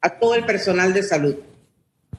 a 0.00 0.18
todo 0.18 0.34
el 0.34 0.44
personal 0.44 0.92
de 0.92 1.02
salud. 1.02 1.36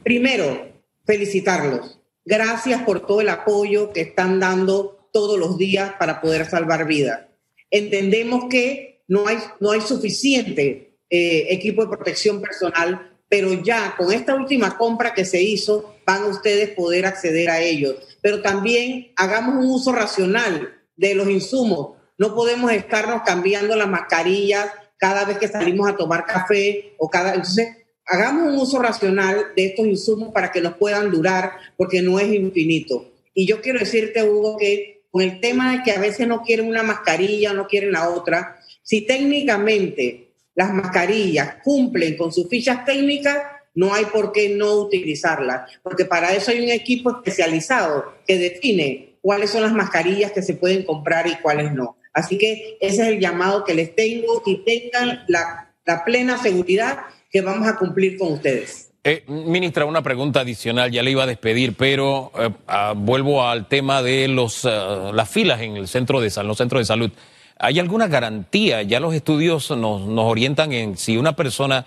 Primero, 0.03 0.71
felicitarlos. 1.05 1.99
Gracias 2.25 2.81
por 2.81 3.05
todo 3.05 3.21
el 3.21 3.29
apoyo 3.29 3.93
que 3.93 4.01
están 4.01 4.39
dando 4.39 5.09
todos 5.13 5.39
los 5.39 5.57
días 5.57 5.93
para 5.97 6.21
poder 6.21 6.45
salvar 6.45 6.85
vidas. 6.85 7.21
Entendemos 7.69 8.45
que 8.49 8.96
no 9.07 9.27
hay, 9.27 9.37
no 9.59 9.71
hay 9.71 9.81
suficiente 9.81 10.97
eh, 11.09 11.47
equipo 11.49 11.83
de 11.83 11.95
protección 11.95 12.41
personal, 12.41 13.13
pero 13.29 13.53
ya 13.53 13.95
con 13.97 14.11
esta 14.11 14.35
última 14.35 14.77
compra 14.77 15.13
que 15.13 15.25
se 15.25 15.41
hizo, 15.41 15.95
van 16.05 16.23
a 16.23 16.27
ustedes 16.27 16.69
poder 16.71 17.05
acceder 17.05 17.49
a 17.49 17.61
ellos. 17.61 17.95
Pero 18.21 18.41
también 18.41 19.11
hagamos 19.15 19.63
un 19.63 19.71
uso 19.71 19.91
racional 19.91 20.73
de 20.95 21.15
los 21.15 21.29
insumos. 21.29 21.97
No 22.17 22.33
podemos 22.33 22.71
estarnos 22.71 23.21
cambiando 23.25 23.75
las 23.75 23.87
mascarillas 23.87 24.67
cada 24.97 25.25
vez 25.25 25.37
que 25.37 25.47
salimos 25.47 25.89
a 25.89 25.95
tomar 25.95 26.25
café 26.25 26.93
o 26.97 27.09
cada... 27.09 27.35
Entonces, 27.35 27.69
hagamos 28.05 28.53
un 28.53 28.59
uso 28.59 28.81
racional 28.81 29.47
de 29.55 29.67
estos 29.67 29.85
insumos 29.85 30.33
para 30.33 30.51
que 30.51 30.61
nos 30.61 30.75
puedan 30.75 31.11
durar, 31.11 31.51
porque 31.75 32.01
no 32.01 32.19
es 32.19 32.33
infinito. 32.33 33.13
Y 33.33 33.45
yo 33.45 33.61
quiero 33.61 33.79
decirte, 33.79 34.23
Hugo, 34.23 34.57
que 34.57 35.03
con 35.11 35.21
el 35.21 35.39
tema 35.39 35.71
de 35.71 35.83
que 35.83 35.91
a 35.91 35.99
veces 35.99 36.27
no 36.27 36.41
quieren 36.41 36.67
una 36.67 36.83
mascarilla, 36.83 37.53
no 37.53 37.67
quieren 37.67 37.91
la 37.91 38.09
otra, 38.09 38.56
si 38.87 39.01
técnicamente 39.01 40.29
las 40.55 40.73
mascarillas 40.73 41.55
cumplen 41.61 42.15
con 42.15 42.31
sus 42.31 42.47
fichas 42.47 42.85
técnicas, 42.85 43.37
no 43.75 43.93
hay 43.93 44.05
por 44.05 44.31
qué 44.31 44.55
no 44.55 44.75
utilizarlas, 44.75 45.69
porque 45.83 46.05
para 46.05 46.33
eso 46.33 46.51
hay 46.51 46.61
un 46.61 46.69
equipo 46.69 47.11
especializado 47.11 48.13
que 48.25 48.37
define 48.37 49.17
cuáles 49.21 49.49
son 49.49 49.63
las 49.63 49.73
mascarillas 49.73 50.31
que 50.31 50.41
se 50.41 50.53
pueden 50.53 50.83
comprar 50.83 51.27
y 51.27 51.35
cuáles 51.35 51.73
no. 51.73 51.97
Así 52.13 52.37
que 52.37 52.77
ese 52.79 53.01
es 53.01 53.07
el 53.09 53.19
llamado 53.19 53.65
que 53.65 53.73
les 53.73 53.93
tengo 53.93 54.41
y 54.45 54.63
tengan 54.63 55.25
la, 55.27 55.73
plena 56.05 56.37
seguridad 56.37 56.99
que 57.29 57.41
vamos 57.41 57.67
a 57.67 57.75
cumplir 57.75 58.17
con 58.17 58.31
ustedes. 58.31 58.93
Eh, 59.03 59.25
ministra, 59.27 59.83
una 59.83 60.01
pregunta 60.01 60.39
adicional, 60.39 60.91
ya 60.91 61.03
le 61.03 61.11
iba 61.11 61.23
a 61.23 61.27
despedir, 61.27 61.75
pero 61.75 62.31
eh, 62.39 62.49
ah, 62.67 62.93
vuelvo 62.95 63.45
al 63.45 63.67
tema 63.67 64.01
de 64.01 64.29
los, 64.29 64.63
ah, 64.63 65.11
las 65.13 65.29
filas 65.29 65.61
en 65.61 65.75
el 65.75 65.89
centro 65.89 66.21
de, 66.21 66.31
los 66.43 66.57
centros 66.57 66.81
de 66.81 66.85
salud. 66.85 67.11
¿Hay 67.59 67.79
alguna 67.79 68.07
garantía? 68.07 68.83
Ya 68.83 68.99
los 68.99 69.13
estudios 69.13 69.71
nos, 69.71 70.01
nos 70.07 70.25
orientan 70.25 70.73
en 70.73 70.97
si 70.97 71.17
una 71.17 71.35
persona 71.35 71.85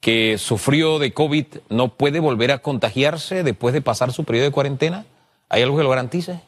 que 0.00 0.38
sufrió 0.38 0.98
de 0.98 1.12
COVID 1.12 1.46
no 1.68 1.96
puede 1.96 2.20
volver 2.20 2.52
a 2.52 2.58
contagiarse 2.58 3.42
después 3.42 3.74
de 3.74 3.82
pasar 3.82 4.12
su 4.12 4.24
periodo 4.24 4.46
de 4.46 4.52
cuarentena. 4.52 5.04
¿Hay 5.48 5.62
algo 5.62 5.76
que 5.76 5.82
lo 5.82 5.90
garantice? 5.90 6.40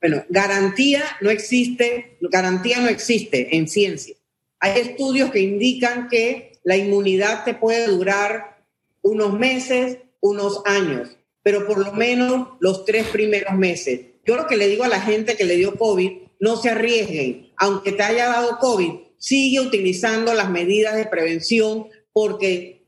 Bueno, 0.00 0.22
garantía 0.28 1.02
no 1.20 1.30
existe, 1.30 2.18
garantía 2.20 2.80
no 2.80 2.88
existe 2.88 3.56
en 3.56 3.68
ciencia. 3.68 4.16
Hay 4.60 4.80
estudios 4.80 5.30
que 5.30 5.40
indican 5.40 6.08
que 6.08 6.58
la 6.64 6.76
inmunidad 6.76 7.44
te 7.44 7.54
puede 7.54 7.86
durar 7.86 8.58
unos 9.02 9.34
meses, 9.34 9.98
unos 10.20 10.62
años, 10.64 11.16
pero 11.42 11.66
por 11.66 11.78
lo 11.78 11.92
menos 11.92 12.48
los 12.60 12.84
tres 12.84 13.06
primeros 13.08 13.54
meses. 13.54 14.00
Yo 14.24 14.36
lo 14.36 14.46
que 14.46 14.56
le 14.56 14.68
digo 14.68 14.84
a 14.84 14.88
la 14.88 15.00
gente 15.00 15.36
que 15.36 15.44
le 15.44 15.56
dio 15.56 15.76
COVID, 15.76 16.23
no 16.40 16.56
se 16.56 16.70
arriesguen. 16.70 17.52
Aunque 17.56 17.92
te 17.92 18.02
haya 18.02 18.26
dado 18.26 18.58
COVID, 18.58 18.92
sigue 19.18 19.60
utilizando 19.60 20.34
las 20.34 20.50
medidas 20.50 20.96
de 20.96 21.06
prevención 21.06 21.86
porque 22.12 22.84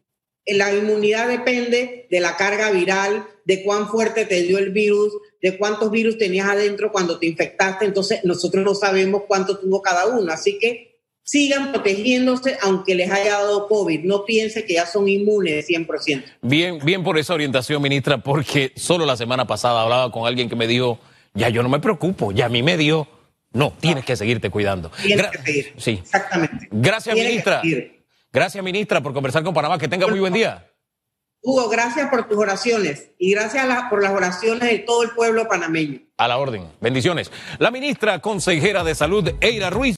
la 0.46 0.72
inmunidad 0.74 1.28
depende 1.28 2.06
de 2.10 2.20
la 2.20 2.36
carga 2.36 2.70
viral, 2.70 3.26
de 3.44 3.64
cuán 3.64 3.88
fuerte 3.88 4.26
te 4.26 4.42
dio 4.42 4.58
el 4.58 4.70
virus, 4.70 5.12
de 5.42 5.58
cuántos 5.58 5.90
virus 5.90 6.18
tenías 6.18 6.48
adentro 6.48 6.92
cuando 6.92 7.18
te 7.18 7.26
infectaste, 7.26 7.84
entonces 7.84 8.20
nosotros 8.24 8.64
no 8.64 8.74
sabemos 8.74 9.22
cuánto 9.26 9.58
tuvo 9.58 9.82
cada 9.82 10.06
uno, 10.06 10.32
así 10.32 10.58
que 10.58 11.00
sigan 11.22 11.72
protegiéndose 11.72 12.56
aunque 12.62 12.94
les 12.94 13.10
haya 13.10 13.32
dado 13.32 13.66
COVID, 13.66 14.04
no 14.04 14.24
piense 14.24 14.64
que 14.64 14.74
ya 14.74 14.86
son 14.86 15.08
inmunes 15.08 15.68
100%. 15.68 16.22
Bien, 16.42 16.78
bien 16.84 17.02
por 17.02 17.18
esa 17.18 17.34
orientación, 17.34 17.82
ministra, 17.82 18.18
porque 18.18 18.72
solo 18.76 19.04
la 19.04 19.16
semana 19.16 19.46
pasada 19.46 19.82
hablaba 19.82 20.12
con 20.12 20.26
alguien 20.26 20.48
que 20.48 20.54
me 20.54 20.68
dijo, 20.68 21.00
ya 21.34 21.48
yo 21.48 21.64
no 21.64 21.68
me 21.68 21.80
preocupo, 21.80 22.30
ya 22.30 22.46
a 22.46 22.48
mí 22.48 22.62
me 22.62 22.76
dio. 22.76 23.08
No, 23.56 23.72
tienes 23.80 24.04
que 24.04 24.16
seguirte 24.16 24.50
cuidando. 24.50 24.90
Tienes 25.02 25.28
que 25.28 25.38
seguir. 25.38 25.74
Sí. 25.78 25.92
Exactamente. 26.02 26.68
Gracias, 26.70 27.14
ministra. 27.16 27.62
Gracias, 28.30 28.62
ministra, 28.62 29.00
por 29.00 29.14
conversar 29.14 29.42
con 29.42 29.54
Panamá. 29.54 29.78
Que 29.78 29.88
tenga 29.88 30.06
muy 30.06 30.20
buen 30.20 30.34
día. 30.34 30.70
Hugo, 31.40 31.68
gracias 31.70 32.10
por 32.10 32.28
tus 32.28 32.36
oraciones 32.36 33.12
y 33.18 33.30
gracias 33.30 33.66
por 33.88 34.02
las 34.02 34.12
oraciones 34.12 34.68
de 34.68 34.80
todo 34.80 35.04
el 35.04 35.10
pueblo 35.12 35.48
panameño. 35.48 36.00
A 36.18 36.28
la 36.28 36.36
orden. 36.36 36.68
Bendiciones. 36.80 37.30
La 37.58 37.70
ministra 37.70 38.18
consejera 38.20 38.84
de 38.84 38.94
Salud, 38.94 39.32
Eira 39.40 39.70
Ruiz. 39.70 39.94